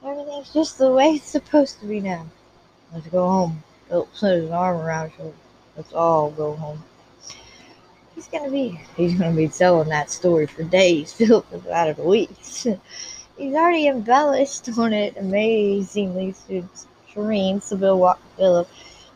Everything's 0.04 0.52
just 0.52 0.78
the 0.78 0.90
way 0.90 1.11
it's 1.11 1.24
supposed 1.26 1.78
to 1.80 1.87
be 1.87 2.00
now. 2.00 2.26
Let's 2.92 3.06
go 3.06 3.28
home. 3.28 3.62
Philip 3.88 4.08
put 4.18 4.32
his 4.32 4.50
arm 4.50 4.78
around 4.78 5.11
her. 5.12 5.32
Let's 5.76 5.92
all 5.92 6.30
go 6.30 6.54
home. 6.54 6.82
He's 8.18 8.26
gonna 8.26 8.50
be 8.50 8.81
he's 8.96 9.14
gonna 9.14 9.37
be 9.37 9.46
telling 9.46 9.90
that 9.90 10.11
story 10.11 10.48
for 10.48 10.64
days. 10.64 11.14
Is 11.20 11.31
out 11.31 11.88
of 11.88 12.00
weeks. 12.00 12.66
he's 13.37 13.54
already 13.54 13.87
embellished 13.87 14.68
on 14.76 14.92
it 14.92 15.16
amazingly 15.16 16.35
serene. 17.14 17.61
Sybil 17.61 17.96
walked 17.96 18.24
Philip 18.37 18.68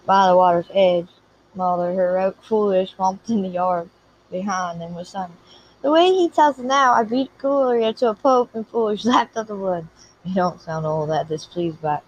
by 0.06 0.28
the 0.28 0.36
water's 0.36 0.70
edge, 0.72 1.08
while 1.54 1.78
the 1.78 1.92
heroic 1.92 2.36
foolish 2.44 2.94
romped 2.96 3.28
in 3.28 3.42
the 3.42 3.48
yard 3.48 3.90
behind 4.30 4.80
them 4.80 4.94
with 4.94 5.08
sun. 5.08 5.32
The 5.80 5.90
way 5.90 6.06
he 6.12 6.28
tells 6.28 6.60
it 6.60 6.66
now, 6.66 6.92
I 6.92 7.02
beat 7.02 7.36
Gloria 7.38 7.92
to 7.94 8.10
a 8.10 8.14
pope 8.14 8.54
and 8.54 8.64
foolish 8.68 9.04
laughed 9.04 9.36
at 9.36 9.48
the 9.48 9.56
wood. 9.56 9.88
You 10.24 10.36
don't 10.36 10.60
sound 10.60 10.86
all 10.86 11.06
that 11.08 11.26
displeased 11.26 11.82
by 11.82 11.96
it. 11.96 12.02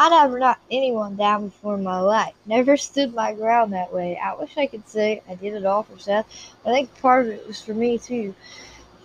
I 0.00 0.10
never 0.10 0.38
knocked 0.38 0.62
anyone 0.70 1.16
down 1.16 1.48
before 1.48 1.74
in 1.74 1.82
my 1.82 1.98
life. 1.98 2.32
Never 2.46 2.76
stood 2.76 3.12
my 3.12 3.34
ground 3.34 3.72
that 3.72 3.92
way. 3.92 4.16
I 4.16 4.32
wish 4.36 4.56
I 4.56 4.68
could 4.68 4.88
say 4.88 5.22
I 5.28 5.34
did 5.34 5.54
it 5.54 5.66
all 5.66 5.82
for 5.82 5.98
Seth. 5.98 6.54
I 6.64 6.70
think 6.70 7.00
part 7.00 7.26
of 7.26 7.32
it 7.32 7.48
was 7.48 7.60
for 7.60 7.74
me 7.74 7.98
too. 7.98 8.32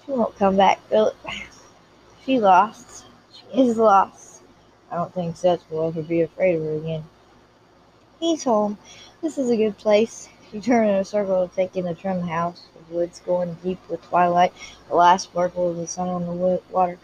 She 0.06 0.12
won't 0.12 0.38
come 0.38 0.56
back, 0.56 0.80
Philip. 0.90 1.16
She 2.24 2.40
lost. 2.40 3.06
She 3.34 3.60
is 3.60 3.78
lost. 3.78 4.44
I 4.92 4.98
don't 4.98 5.12
think 5.16 5.36
Seth 5.36 5.64
will 5.72 5.88
ever 5.88 6.04
be 6.04 6.22
afraid 6.22 6.58
of 6.58 6.64
her 6.64 6.76
again. 6.76 7.06
He's 8.20 8.44
home. 8.44 8.78
This 9.20 9.40
is 9.40 9.50
a 9.50 9.58
good 9.58 9.80
place. 9.80 10.30
She 10.52 10.62
turned 10.62 10.92
in 10.92 10.98
a 10.98 11.04
circle, 11.04 11.50
taking 11.56 11.86
the 11.86 11.96
trim 11.96 12.22
house. 12.22 12.68
The 12.76 12.96
woods 12.96 13.20
going 13.26 13.58
deep 13.64 13.80
with 13.90 14.08
twilight, 14.10 14.54
the 14.90 14.96
last 14.96 15.24
sparkle 15.24 15.72
of 15.72 15.78
the 15.78 15.88
sun 15.88 16.08
on 16.08 16.28
the 16.28 16.62
water. 16.70 17.00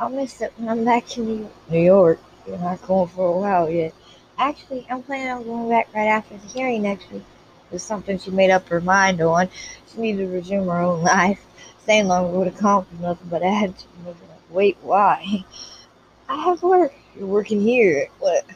I'll 0.00 0.08
miss 0.08 0.40
it 0.40 0.52
when 0.56 0.68
I'm 0.68 0.84
back 0.84 1.16
in 1.16 1.48
New 1.70 1.80
York. 1.80 2.18
You're 2.48 2.56
not 2.56 2.80
going 2.86 3.08
for 3.08 3.26
a 3.26 3.38
while 3.38 3.68
yet. 3.68 3.92
Actually, 4.38 4.86
I'm 4.88 5.02
planning 5.02 5.28
on 5.28 5.44
going 5.44 5.68
back 5.68 5.92
right 5.94 6.06
after 6.06 6.38
the 6.38 6.46
hearing 6.46 6.80
next 6.80 7.12
week. 7.12 7.22
It 7.70 7.74
was 7.74 7.82
something 7.82 8.18
she 8.18 8.30
made 8.30 8.50
up 8.50 8.66
her 8.70 8.80
mind 8.80 9.20
on. 9.20 9.50
She 9.92 10.00
needed 10.00 10.24
to 10.24 10.32
resume 10.32 10.66
her 10.66 10.80
own 10.80 11.02
life. 11.16 11.44
Staying 11.82 12.06
longer 12.06 12.38
would 12.38 12.48
accomplish 12.48 13.00
nothing 13.00 13.28
but 13.28 13.42
add 13.42 13.76
to. 13.76 13.86
Wait, 14.48 14.78
why? 14.80 15.44
I 16.26 16.36
have 16.36 16.62
work. 16.62 16.94
You're 17.18 17.26
working 17.26 17.60
here. 17.60 18.08
What? 18.18 18.46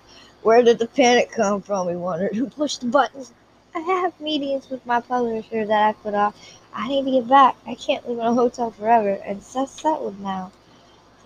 Where 0.40 0.62
did 0.62 0.78
the 0.78 0.86
panic 0.86 1.30
come 1.30 1.60
from? 1.60 1.90
He 1.90 1.94
wondered. 1.94 2.34
Who 2.34 2.48
pushed 2.48 2.80
the 2.80 2.86
buttons? 2.86 3.32
I 3.74 3.80
have 3.80 4.18
meetings 4.20 4.70
with 4.70 4.86
my 4.86 5.00
publisher 5.00 5.66
that 5.66 5.88
I 5.88 5.92
put 5.92 6.14
off. 6.14 6.34
I 6.72 6.88
need 6.88 7.04
to 7.04 7.10
get 7.10 7.28
back. 7.28 7.56
I 7.66 7.74
can't 7.74 8.08
live 8.08 8.18
in 8.18 8.24
a 8.24 8.32
hotel 8.32 8.70
forever, 8.70 9.20
and 9.26 9.42
Seth's 9.42 9.82
settled 9.82 10.18
now 10.18 10.50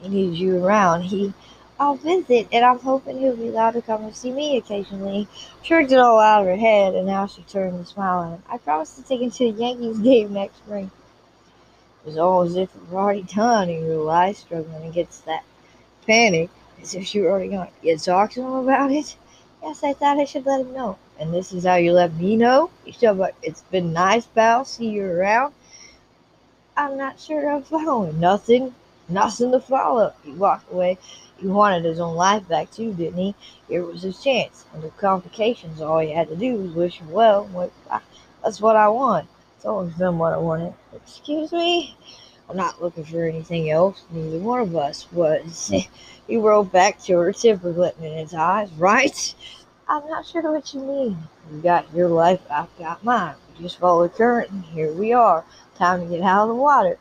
he 0.00 0.08
needs 0.08 0.38
you 0.38 0.64
around. 0.64 1.02
He, 1.02 1.32
I'll 1.78 1.96
visit, 1.96 2.48
and 2.52 2.64
I'm 2.64 2.78
hoping 2.78 3.18
he'll 3.18 3.36
be 3.36 3.48
allowed 3.48 3.72
to 3.72 3.82
come 3.82 4.04
and 4.04 4.16
see 4.16 4.32
me 4.32 4.56
occasionally. 4.56 5.28
Shrugged 5.62 5.92
it 5.92 5.98
all 5.98 6.18
out 6.18 6.40
of 6.40 6.46
her 6.46 6.56
head, 6.56 6.94
and 6.94 7.06
now 7.06 7.26
she 7.26 7.42
turned 7.42 7.74
and 7.74 7.86
smiled 7.86 8.26
at 8.26 8.30
him. 8.36 8.42
I 8.48 8.58
promised 8.58 8.96
to 8.96 9.02
take 9.02 9.20
him 9.20 9.30
to 9.30 9.52
the 9.52 9.60
Yankees 9.60 9.98
game 9.98 10.32
next 10.32 10.56
spring. 10.56 10.90
It 12.02 12.06
was 12.06 12.16
all 12.16 12.42
as 12.42 12.56
if 12.56 12.74
it 12.74 12.90
were 12.90 13.00
already 13.00 13.24
done, 13.24 13.68
he 13.68 13.78
realized, 13.78 14.38
struggling 14.38 14.88
against 14.88 15.26
that 15.26 15.44
panic, 16.06 16.48
as 16.80 16.94
if 16.94 17.04
she 17.06 17.20
were 17.20 17.30
already 17.30 17.48
going 17.48 17.68
to 17.82 17.96
talk 17.98 18.32
to 18.32 18.42
him 18.42 18.52
about 18.54 18.90
it. 18.90 19.16
Yes, 19.62 19.82
I 19.84 19.92
thought 19.92 20.18
I 20.18 20.24
should 20.24 20.46
let 20.46 20.60
him 20.60 20.72
know. 20.72 20.96
And 21.18 21.34
this 21.34 21.52
is 21.52 21.64
how 21.64 21.74
you 21.76 21.92
let 21.92 22.14
me 22.14 22.36
know? 22.36 22.70
He 22.84 22.92
said, 22.92 23.18
but 23.18 23.34
it's 23.42 23.62
been 23.62 23.92
nice, 23.92 24.26
pal. 24.26 24.64
See 24.64 24.88
you 24.88 25.04
around. 25.04 25.52
I'm 26.76 26.96
not 26.96 27.18
sure 27.18 27.50
I'm 27.50 27.62
following. 27.62 28.20
Nothing. 28.20 28.74
Nothing 29.08 29.52
to 29.52 29.60
follow. 29.60 30.12
He 30.24 30.32
walked 30.32 30.72
away. 30.72 30.98
He 31.38 31.46
wanted 31.46 31.84
his 31.84 32.00
own 32.00 32.16
life 32.16 32.48
back 32.48 32.70
too, 32.70 32.94
didn't 32.94 33.18
he? 33.18 33.34
Here 33.68 33.84
was 33.84 34.02
his 34.02 34.22
chance. 34.22 34.64
Under 34.74 34.88
complications, 34.90 35.80
all 35.80 35.98
he 35.98 36.10
had 36.10 36.28
to 36.28 36.36
do 36.36 36.56
was 36.56 36.72
wish 36.72 36.98
him 36.98 37.10
well. 37.10 37.70
That's 38.42 38.60
what 38.60 38.76
I 38.76 38.88
want. 38.88 39.28
It's 39.56 39.66
always 39.66 39.92
been 39.94 40.18
what 40.18 40.32
I 40.32 40.38
wanted. 40.38 40.72
Excuse 40.94 41.52
me? 41.52 41.96
I'm 42.48 42.56
not 42.56 42.80
looking 42.80 43.04
for 43.04 43.24
anything 43.24 43.70
else. 43.70 44.04
Neither 44.10 44.38
one 44.38 44.60
of 44.60 44.76
us 44.76 45.10
was. 45.12 45.68
Hmm. 45.68 45.90
he 46.26 46.36
rolled 46.36 46.72
back 46.72 47.00
to 47.02 47.18
her, 47.18 47.32
temper 47.32 47.72
glittering 47.72 48.12
in 48.12 48.18
his 48.18 48.34
eyes. 48.34 48.70
Right? 48.72 49.34
I'm 49.88 50.08
not 50.08 50.26
sure 50.26 50.50
what 50.52 50.72
you 50.72 50.80
mean. 50.80 51.18
You 51.52 51.60
got 51.60 51.92
your 51.94 52.08
life, 52.08 52.40
I've 52.50 52.76
got 52.78 53.04
mine. 53.04 53.34
We 53.56 53.64
just 53.64 53.78
follow 53.78 54.04
the 54.04 54.14
current, 54.14 54.50
and 54.50 54.64
here 54.64 54.92
we 54.92 55.12
are. 55.12 55.44
Time 55.76 56.00
to 56.00 56.06
get 56.06 56.22
out 56.22 56.42
of 56.42 56.48
the 56.48 56.54
water. 56.54 56.98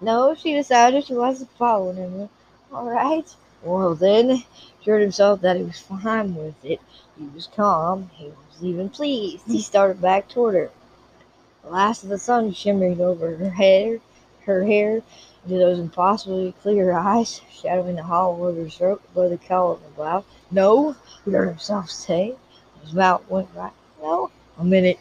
No, 0.00 0.34
she 0.34 0.54
decided 0.54 1.04
she 1.04 1.14
wasn't 1.14 1.50
following 1.58 1.96
him. 1.96 2.28
All 2.72 2.88
right. 2.88 3.34
Well, 3.62 3.94
then, 3.94 4.30
he 4.30 4.46
assured 4.80 5.02
himself 5.02 5.42
that 5.42 5.56
he 5.56 5.62
was 5.62 5.78
fine 5.78 6.34
with 6.34 6.64
it. 6.64 6.80
He 7.18 7.26
was 7.34 7.46
calm. 7.46 8.10
He 8.14 8.26
was 8.26 8.62
even 8.62 8.88
pleased. 8.88 9.44
He 9.46 9.60
started 9.60 10.00
back 10.00 10.28
toward 10.28 10.54
her. 10.54 10.70
The 11.62 11.70
last 11.70 12.02
of 12.02 12.08
the 12.08 12.18
sun 12.18 12.54
shimmering 12.54 13.02
over 13.02 13.36
her 13.36 13.50
hair, 13.50 14.00
her 14.46 14.64
hair, 14.64 15.02
into 15.44 15.58
those 15.58 15.78
impossibly 15.78 16.52
clear 16.62 16.92
eyes, 16.92 17.42
shadowing 17.50 17.96
the 17.96 18.02
hollow 18.02 18.46
of 18.46 18.56
her 18.56 18.68
throat 18.70 19.02
above 19.12 19.30
the 19.30 19.36
cowl 19.36 19.72
of 19.72 19.82
her 19.82 19.88
blouse. 19.90 20.24
No, 20.50 20.96
he 21.26 21.30
heard 21.30 21.48
himself 21.48 21.90
say. 21.90 22.36
His 22.82 22.94
mouth 22.94 23.28
went 23.28 23.48
right. 23.54 23.72
No, 24.00 24.30
a 24.58 24.64
minute, 24.64 24.98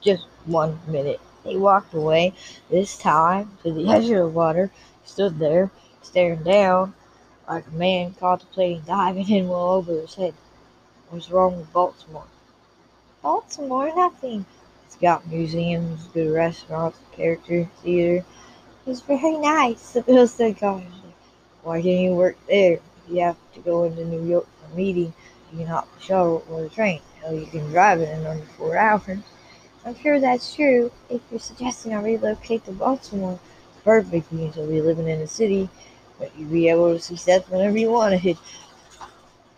just 0.00 0.24
one 0.46 0.80
minute. 0.86 1.20
He 1.44 1.58
walked 1.58 1.92
away, 1.92 2.32
this 2.70 2.96
time 2.96 3.58
to 3.62 3.72
the 3.72 3.90
edge 3.90 4.04
of 4.04 4.16
the 4.16 4.28
water, 4.28 4.70
stood 5.04 5.38
there, 5.38 5.70
staring 6.00 6.42
down 6.42 6.94
like 7.52 7.66
a 7.66 7.76
man 7.76 8.14
contemplating 8.18 8.80
diving 8.86 9.28
in 9.28 9.46
well 9.46 9.72
over 9.72 9.92
his 9.92 10.14
head. 10.14 10.32
What's 11.10 11.30
wrong 11.30 11.58
with 11.58 11.70
Baltimore? 11.70 12.24
Baltimore, 13.22 13.94
nothing. 13.94 14.46
It's 14.86 14.96
got 14.96 15.26
museums, 15.26 16.08
good 16.14 16.32
restaurants, 16.32 16.98
character 17.12 17.68
theater. 17.82 18.24
It's 18.86 19.02
very 19.02 19.36
nice, 19.36 19.92
the 19.92 20.00
bill 20.00 20.26
said 20.26 20.58
cautiously. 20.58 21.14
Why 21.62 21.82
can't 21.82 22.00
you 22.00 22.14
work 22.14 22.38
there? 22.48 22.78
You 23.06 23.20
have 23.20 23.36
to 23.52 23.60
go 23.60 23.84
into 23.84 24.06
New 24.06 24.24
York 24.24 24.46
for 24.58 24.72
a 24.72 24.76
meeting. 24.76 25.12
You 25.52 25.58
can 25.58 25.66
hop 25.66 25.94
the 25.94 26.02
shuttle 26.02 26.44
or 26.48 26.62
the 26.62 26.70
train. 26.70 27.02
Hell, 27.20 27.34
you 27.34 27.44
can 27.44 27.68
drive 27.68 28.00
it 28.00 28.08
in 28.08 28.26
under 28.26 28.46
four 28.56 28.78
hours. 28.78 29.18
I'm 29.84 29.94
sure 29.96 30.18
that's 30.18 30.54
true. 30.54 30.90
If 31.10 31.20
you're 31.30 31.38
suggesting 31.38 31.92
I 31.92 32.02
relocate 32.02 32.64
to 32.64 32.72
Baltimore, 32.72 33.38
it's 33.68 33.84
perfect 33.84 34.30
because 34.30 34.56
you'll 34.56 34.68
be 34.68 34.80
living 34.80 35.08
in 35.08 35.20
the 35.20 35.26
city, 35.26 35.68
but 36.22 36.30
you'll 36.38 36.50
be 36.50 36.68
able 36.68 36.94
to 36.94 37.00
see 37.00 37.16
Seth 37.16 37.50
whenever 37.50 37.76
you 37.76 37.90
wanted. 37.90 38.38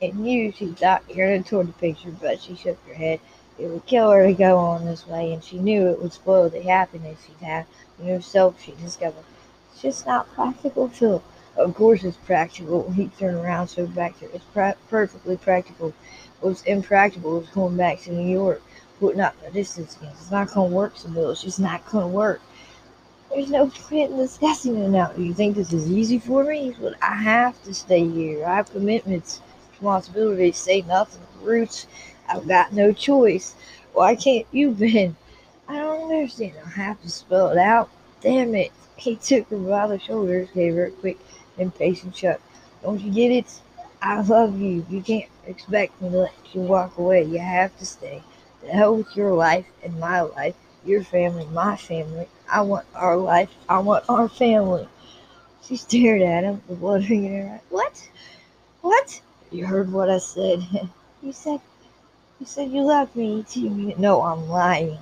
And 0.02 0.28
you, 0.28 0.52
she 0.52 0.66
thought, 0.66 1.02
yearning 1.08 1.44
toward 1.44 1.68
the 1.68 1.72
picture, 1.74 2.10
but 2.10 2.42
she 2.42 2.56
shook 2.56 2.78
her 2.88 2.94
head. 2.94 3.20
It 3.58 3.68
would 3.68 3.86
kill 3.86 4.10
her 4.10 4.26
to 4.26 4.34
go 4.34 4.58
on 4.58 4.84
this 4.84 5.06
way, 5.06 5.32
and 5.32 5.42
she 5.42 5.56
knew 5.56 5.86
it 5.86 6.02
would 6.02 6.12
spoil 6.12 6.50
the 6.50 6.60
happiness 6.60 7.24
she'd 7.24 7.46
have 7.46 7.64
in 8.00 8.08
herself, 8.08 8.60
she 8.60 8.72
discovered. 8.72 9.24
It's 9.72 9.80
just 9.80 10.04
not 10.04 10.30
practical, 10.34 10.88
Philip. 10.88 11.22
Of 11.56 11.74
course 11.74 12.02
it's 12.02 12.16
practical. 12.18 12.90
He 12.90 13.08
turned 13.18 13.38
around 13.38 13.68
so 13.68 13.86
back 13.86 14.18
to. 14.18 14.26
It's 14.34 14.44
pra- 14.52 14.76
perfectly 14.90 15.36
practical. 15.36 15.94
What's 16.40 16.62
impractical 16.64 17.40
is 17.40 17.48
going 17.50 17.76
back 17.76 18.00
to 18.02 18.12
New 18.12 18.30
York 18.30 18.60
putting 19.00 19.20
up 19.20 19.34
the 19.42 19.50
distance. 19.52 19.96
It's 20.02 20.30
not 20.30 20.50
going 20.50 20.70
to 20.70 20.76
work, 20.76 20.96
Sybil. 20.96 21.30
It's 21.30 21.42
just 21.42 21.60
not 21.60 21.86
going 21.86 22.04
to 22.04 22.14
work. 22.14 22.42
There's 23.34 23.50
no 23.50 23.66
point 23.66 24.12
in 24.12 24.16
discussing 24.18 24.76
it 24.76 24.90
now. 24.90 25.10
You 25.16 25.34
think 25.34 25.56
this 25.56 25.72
is 25.72 25.90
easy 25.90 26.20
for 26.20 26.44
me? 26.44 26.72
But 26.80 26.94
I 27.02 27.16
have 27.16 27.60
to 27.64 27.74
stay 27.74 28.08
here. 28.08 28.46
I 28.46 28.54
have 28.54 28.70
commitments, 28.70 29.40
responsibilities, 29.72 30.56
say 30.56 30.82
nothing, 30.82 31.20
roots. 31.42 31.88
I've 32.28 32.46
got 32.46 32.72
no 32.72 32.92
choice. 32.92 33.56
Why 33.92 34.14
can't 34.14 34.46
you, 34.52 34.70
Ben? 34.70 35.16
I 35.66 35.78
don't 35.78 36.12
understand. 36.12 36.52
I 36.64 36.68
have 36.70 37.02
to 37.02 37.10
spell 37.10 37.48
it 37.48 37.58
out. 37.58 37.90
Damn 38.20 38.54
it. 38.54 38.70
He 38.94 39.16
took 39.16 39.50
her 39.50 39.58
by 39.58 39.88
the 39.88 39.98
shoulders, 39.98 40.48
gave 40.54 40.76
her 40.76 40.86
a 40.86 40.90
quick, 40.92 41.18
impatient 41.58 42.16
shove. 42.16 42.40
Don't 42.84 43.00
you 43.00 43.10
get 43.10 43.32
it? 43.32 43.60
I 44.00 44.20
love 44.20 44.60
you. 44.60 44.86
You 44.88 45.02
can't 45.02 45.30
expect 45.48 46.00
me 46.00 46.10
to 46.10 46.18
let 46.18 46.34
you 46.52 46.60
walk 46.60 46.98
away. 46.98 47.24
You 47.24 47.40
have 47.40 47.76
to 47.78 47.84
stay. 47.84 48.22
The 48.62 48.68
hell 48.68 48.96
with 48.96 49.16
your 49.16 49.34
life 49.34 49.66
and 49.82 49.98
my 49.98 50.20
life, 50.20 50.54
your 50.86 51.02
family, 51.02 51.46
my 51.46 51.76
family. 51.76 52.28
I 52.50 52.60
want 52.62 52.86
our 52.94 53.16
life. 53.16 53.50
I 53.68 53.78
want 53.78 54.04
our 54.08 54.28
family. 54.28 54.88
She 55.62 55.76
stared 55.76 56.22
at 56.22 56.44
him, 56.44 56.62
the 56.68 56.74
blood 56.74 57.04
in 57.10 57.48
her. 57.48 57.60
What? 57.70 58.08
What? 58.82 59.20
You 59.50 59.66
heard 59.66 59.92
what 59.92 60.10
I 60.10 60.18
said. 60.18 60.62
you 61.22 61.32
said 61.32 61.60
you 62.40 62.46
said 62.46 62.70
you 62.70 62.82
love 62.82 63.14
me. 63.16 63.44
Do 63.50 63.60
you? 63.60 63.94
No, 63.96 64.22
I'm 64.22 64.48
lying. 64.48 64.98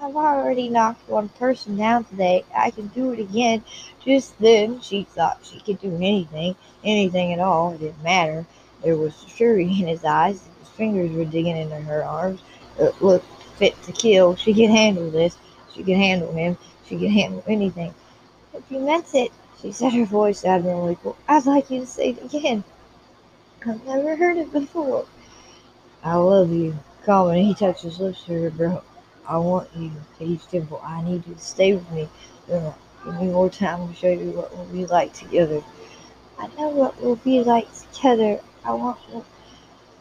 I've 0.00 0.14
already 0.14 0.68
knocked 0.68 1.08
one 1.08 1.28
person 1.30 1.76
down 1.76 2.04
today. 2.04 2.44
I 2.54 2.70
can 2.70 2.86
do 2.88 3.12
it 3.12 3.18
again. 3.18 3.64
Just 4.04 4.38
then, 4.38 4.80
she 4.80 5.02
thought 5.02 5.40
she 5.42 5.58
could 5.60 5.80
do 5.80 5.94
anything, 5.96 6.54
anything 6.84 7.32
at 7.32 7.40
all. 7.40 7.72
It 7.72 7.80
didn't 7.80 8.02
matter. 8.04 8.46
There 8.84 8.96
was 8.96 9.14
fury 9.24 9.64
in 9.64 9.88
his 9.88 10.04
eyes. 10.04 10.48
His 10.60 10.68
fingers 10.68 11.10
were 11.10 11.24
digging 11.24 11.56
into 11.56 11.80
her 11.80 12.04
arms. 12.04 12.40
It 12.78 13.02
looked 13.02 13.26
fit 13.58 13.80
to 13.82 13.92
kill. 13.92 14.36
She 14.36 14.54
can 14.54 14.70
handle 14.70 15.10
this. 15.10 15.36
She 15.74 15.82
can 15.82 15.96
handle 15.96 16.32
him. 16.32 16.56
She 16.86 16.96
can 16.96 17.10
handle 17.10 17.44
anything. 17.46 17.94
If 18.54 18.64
you 18.70 18.80
meant 18.80 19.14
it, 19.14 19.32
she 19.60 19.72
said, 19.72 19.92
her 19.92 20.04
voice 20.04 20.44
admirably 20.44 20.96
cool. 21.02 21.16
I'd 21.28 21.46
like 21.46 21.70
you 21.70 21.80
to 21.80 21.86
say 21.86 22.10
it 22.10 22.24
again. 22.24 22.64
I've 23.66 23.84
never 23.84 24.16
heard 24.16 24.36
it 24.36 24.52
before. 24.52 25.04
I 26.02 26.14
love 26.14 26.50
you. 26.50 26.78
Calming, 27.04 27.44
he 27.44 27.54
touched 27.54 27.82
his 27.82 27.98
lips 27.98 28.24
to 28.24 28.42
her 28.42 28.50
throat. 28.50 28.84
I 29.26 29.36
want 29.38 29.68
you, 29.76 29.90
Paige 30.18 30.46
Temple. 30.46 30.80
I 30.84 31.02
need 31.02 31.26
you 31.26 31.34
to 31.34 31.40
stay 31.40 31.74
with 31.74 31.90
me. 31.90 32.08
Give 32.48 33.20
me 33.20 33.26
more 33.26 33.50
time 33.50 33.88
to 33.88 33.94
show 33.94 34.10
you 34.10 34.30
what 34.30 34.54
we'll 34.54 34.66
be 34.66 34.86
like 34.86 35.12
together. 35.12 35.62
I 36.38 36.46
know 36.56 36.68
what 36.68 37.00
we'll 37.02 37.16
be 37.16 37.42
like 37.42 37.68
together. 37.92 38.40
I 38.64 38.72
want 38.72 38.98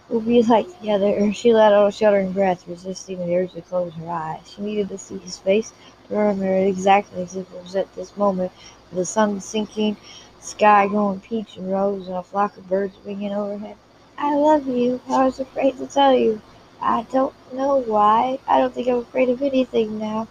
be 0.09 0.41
like 0.43 0.67
together. 0.79 1.33
She 1.33 1.53
let 1.53 1.73
out 1.73 1.87
a 1.87 1.91
shuddering 1.91 2.31
breath, 2.31 2.67
resisting 2.67 3.19
the 3.19 3.35
urge 3.35 3.51
to 3.53 3.61
close 3.61 3.93
her 3.95 4.09
eyes. 4.09 4.39
She 4.49 4.61
needed 4.61 4.87
to 4.89 4.97
see 4.97 5.17
his 5.17 5.37
face, 5.37 5.73
to 6.07 6.15
remember 6.15 6.53
exactly 6.55 7.21
as 7.21 7.35
if 7.35 7.51
it 7.51 7.61
was 7.61 7.75
at 7.75 7.93
this 7.93 8.15
moment, 8.15 8.51
with 8.89 8.99
the 8.99 9.05
sun 9.05 9.41
sinking, 9.41 9.97
the 10.39 10.43
sky 10.45 10.87
going 10.87 11.19
peach 11.19 11.57
and 11.57 11.69
rose, 11.69 12.07
and 12.07 12.15
a 12.15 12.23
flock 12.23 12.55
of 12.55 12.69
birds 12.69 12.97
winging 13.05 13.33
overhead. 13.33 13.75
I 14.17 14.33
love 14.35 14.65
you. 14.67 15.01
I 15.09 15.25
was 15.25 15.39
afraid 15.39 15.77
to 15.77 15.87
tell 15.87 16.13
you. 16.13 16.41
I 16.81 17.03
don't 17.11 17.33
know 17.53 17.77
why. 17.77 18.39
I 18.47 18.59
don't 18.59 18.73
think 18.73 18.87
I'm 18.87 18.99
afraid 18.99 19.29
of 19.29 19.41
anything 19.41 19.99
now. 19.99 20.27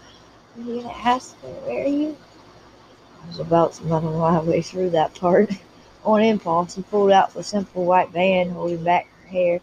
Are 0.56 0.62
you 0.62 0.80
gonna 0.80 0.94
ask 0.94 1.36
me 1.42 1.50
where 1.50 1.84
are 1.84 1.88
you? 1.88 2.16
I 3.22 3.26
was 3.28 3.38
about 3.40 3.74
to 3.74 3.84
muddle 3.84 4.18
my 4.18 4.40
way 4.40 4.62
through 4.62 4.90
that 4.90 5.14
part. 5.14 5.50
On 6.04 6.22
impulse, 6.22 6.76
he 6.76 6.82
pulled 6.82 7.10
out 7.10 7.34
the 7.34 7.42
simple 7.42 7.84
white 7.84 8.12
band 8.12 8.52
holding 8.52 8.82
back 8.82 9.08
hair 9.26 9.60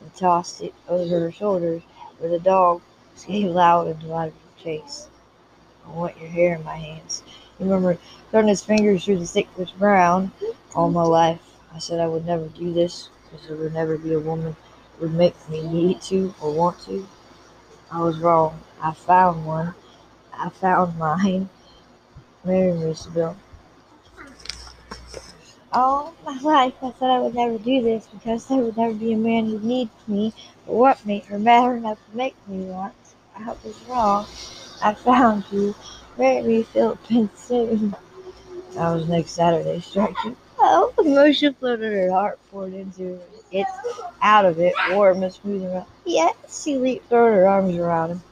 and 0.00 0.14
tossed 0.14 0.60
it 0.60 0.74
over 0.88 1.20
her 1.20 1.32
shoulders, 1.32 1.82
where 2.18 2.30
the 2.30 2.38
dog 2.38 2.82
gave 3.26 3.50
loud 3.50 3.88
and 3.88 4.00
delighted 4.00 4.34
chase. 4.62 5.08
I 5.86 5.90
want 5.90 6.18
your 6.20 6.28
hair 6.28 6.56
in 6.56 6.64
my 6.64 6.76
hands. 6.76 7.22
He 7.58 7.64
murmured, 7.64 7.98
running 8.32 8.48
his 8.48 8.62
fingers 8.62 9.04
through 9.04 9.18
the 9.18 9.26
thick 9.26 9.48
brown. 9.78 10.32
All 10.74 10.90
my 10.90 11.02
life, 11.02 11.40
I 11.74 11.78
said 11.78 12.00
I 12.00 12.08
would 12.08 12.26
never 12.26 12.48
do 12.48 12.72
this 12.72 13.08
because 13.24 13.46
there 13.46 13.56
would 13.56 13.72
never 13.72 13.96
be 13.96 14.12
a 14.12 14.20
woman 14.20 14.56
who 14.98 15.06
would 15.06 15.14
make 15.14 15.34
me 15.48 15.66
need 15.66 16.02
to 16.02 16.34
or 16.40 16.52
want 16.52 16.80
to. 16.82 17.06
I 17.90 18.00
was 18.00 18.18
wrong. 18.18 18.60
I 18.82 18.92
found 18.92 19.46
one. 19.46 19.74
I 20.32 20.48
found 20.50 20.98
mine. 20.98 21.48
Me, 22.44 22.94
Sybil. 22.94 23.36
All 25.76 26.14
my 26.24 26.38
life, 26.40 26.72
I 26.82 26.90
thought 26.90 27.10
I 27.10 27.20
would 27.20 27.34
never 27.34 27.58
do 27.58 27.82
this 27.82 28.06
because 28.06 28.46
there 28.46 28.62
would 28.62 28.78
never 28.78 28.94
be 28.94 29.12
a 29.12 29.16
man 29.18 29.44
who 29.44 29.58
needs 29.58 29.90
me 30.06 30.32
or 30.66 30.78
want 30.78 31.04
me 31.04 31.22
or 31.30 31.38
matter 31.38 31.76
enough 31.76 31.98
to 32.10 32.16
make 32.16 32.34
me 32.48 32.64
want. 32.64 32.94
I 33.36 33.42
hope 33.42 33.58
it's 33.62 33.78
wrong. 33.82 34.24
I 34.82 34.94
found 34.94 35.44
you. 35.52 35.74
Marry 36.16 36.40
me, 36.40 36.62
Philip, 36.62 36.98
and 37.10 37.28
soon. 37.36 37.94
That 38.72 38.90
was 38.94 39.06
next 39.06 39.32
Saturday. 39.32 39.80
Strike 39.80 40.16
you. 40.24 40.34
Oh, 40.58 40.94
emotion 40.98 41.52
flooded 41.52 41.92
her 41.92 42.10
heart, 42.10 42.38
poured 42.50 42.72
into 42.72 43.20
it, 43.52 43.66
out 44.22 44.46
of 44.46 44.58
it, 44.58 44.72
warm 44.92 45.22
and 45.22 45.30
smooth 45.30 45.62
around. 45.62 45.84
Yes, 46.06 46.64
she 46.64 46.78
leaped, 46.78 47.10
throwing 47.10 47.34
her 47.34 47.46
arms 47.46 47.76
around 47.76 48.12
him. 48.12 48.22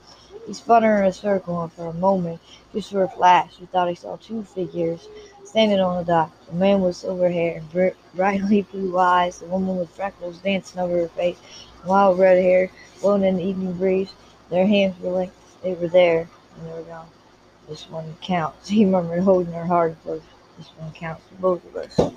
He 0.46 0.54
spun 0.54 0.82
her 0.82 1.02
in 1.02 1.08
a 1.08 1.12
circle, 1.12 1.60
and 1.60 1.70
for 1.70 1.88
a 1.88 1.92
moment, 1.92 2.40
just 2.72 2.90
for 2.90 3.02
a 3.02 3.08
flash, 3.08 3.56
he 3.56 3.66
thought 3.66 3.90
he 3.90 3.94
saw 3.94 4.16
two 4.16 4.44
figures 4.44 5.08
standing 5.44 5.80
on 5.80 5.98
the 5.98 6.04
dock. 6.04 6.32
The 6.46 6.54
man 6.54 6.80
with 6.80 6.96
silver 6.96 7.30
hair 7.30 7.58
and 7.58 7.70
br- 7.70 7.96
brightly 8.14 8.62
blue 8.72 8.98
eyes, 8.98 9.40
the 9.40 9.46
woman 9.46 9.76
with 9.76 9.90
freckles 9.90 10.38
dancing 10.38 10.80
over 10.80 10.98
her 10.98 11.08
face, 11.08 11.38
wild 11.86 12.18
red 12.18 12.42
hair 12.42 12.70
blowing 13.00 13.24
in 13.24 13.36
the 13.36 13.44
evening 13.44 13.74
breeze. 13.74 14.12
Their 14.50 14.66
hands 14.66 14.98
were 15.00 15.10
linked. 15.12 15.36
They 15.62 15.74
were 15.74 15.88
there, 15.88 16.28
and 16.56 16.68
they 16.68 16.72
were 16.74 16.82
gone. 16.82 17.08
This 17.68 17.88
one 17.88 18.16
counts, 18.20 18.68
he 18.70 18.84
murmured, 18.84 19.22
holding 19.22 19.52
her 19.52 19.66
hard 19.66 19.96
close. 20.02 20.22
This 20.58 20.68
one 20.78 20.92
counts 20.92 21.22
for 21.28 21.34
both 21.36 21.64
of 21.66 21.76
us. 21.76 22.14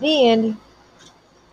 The 0.00 0.28
end. 0.28 0.56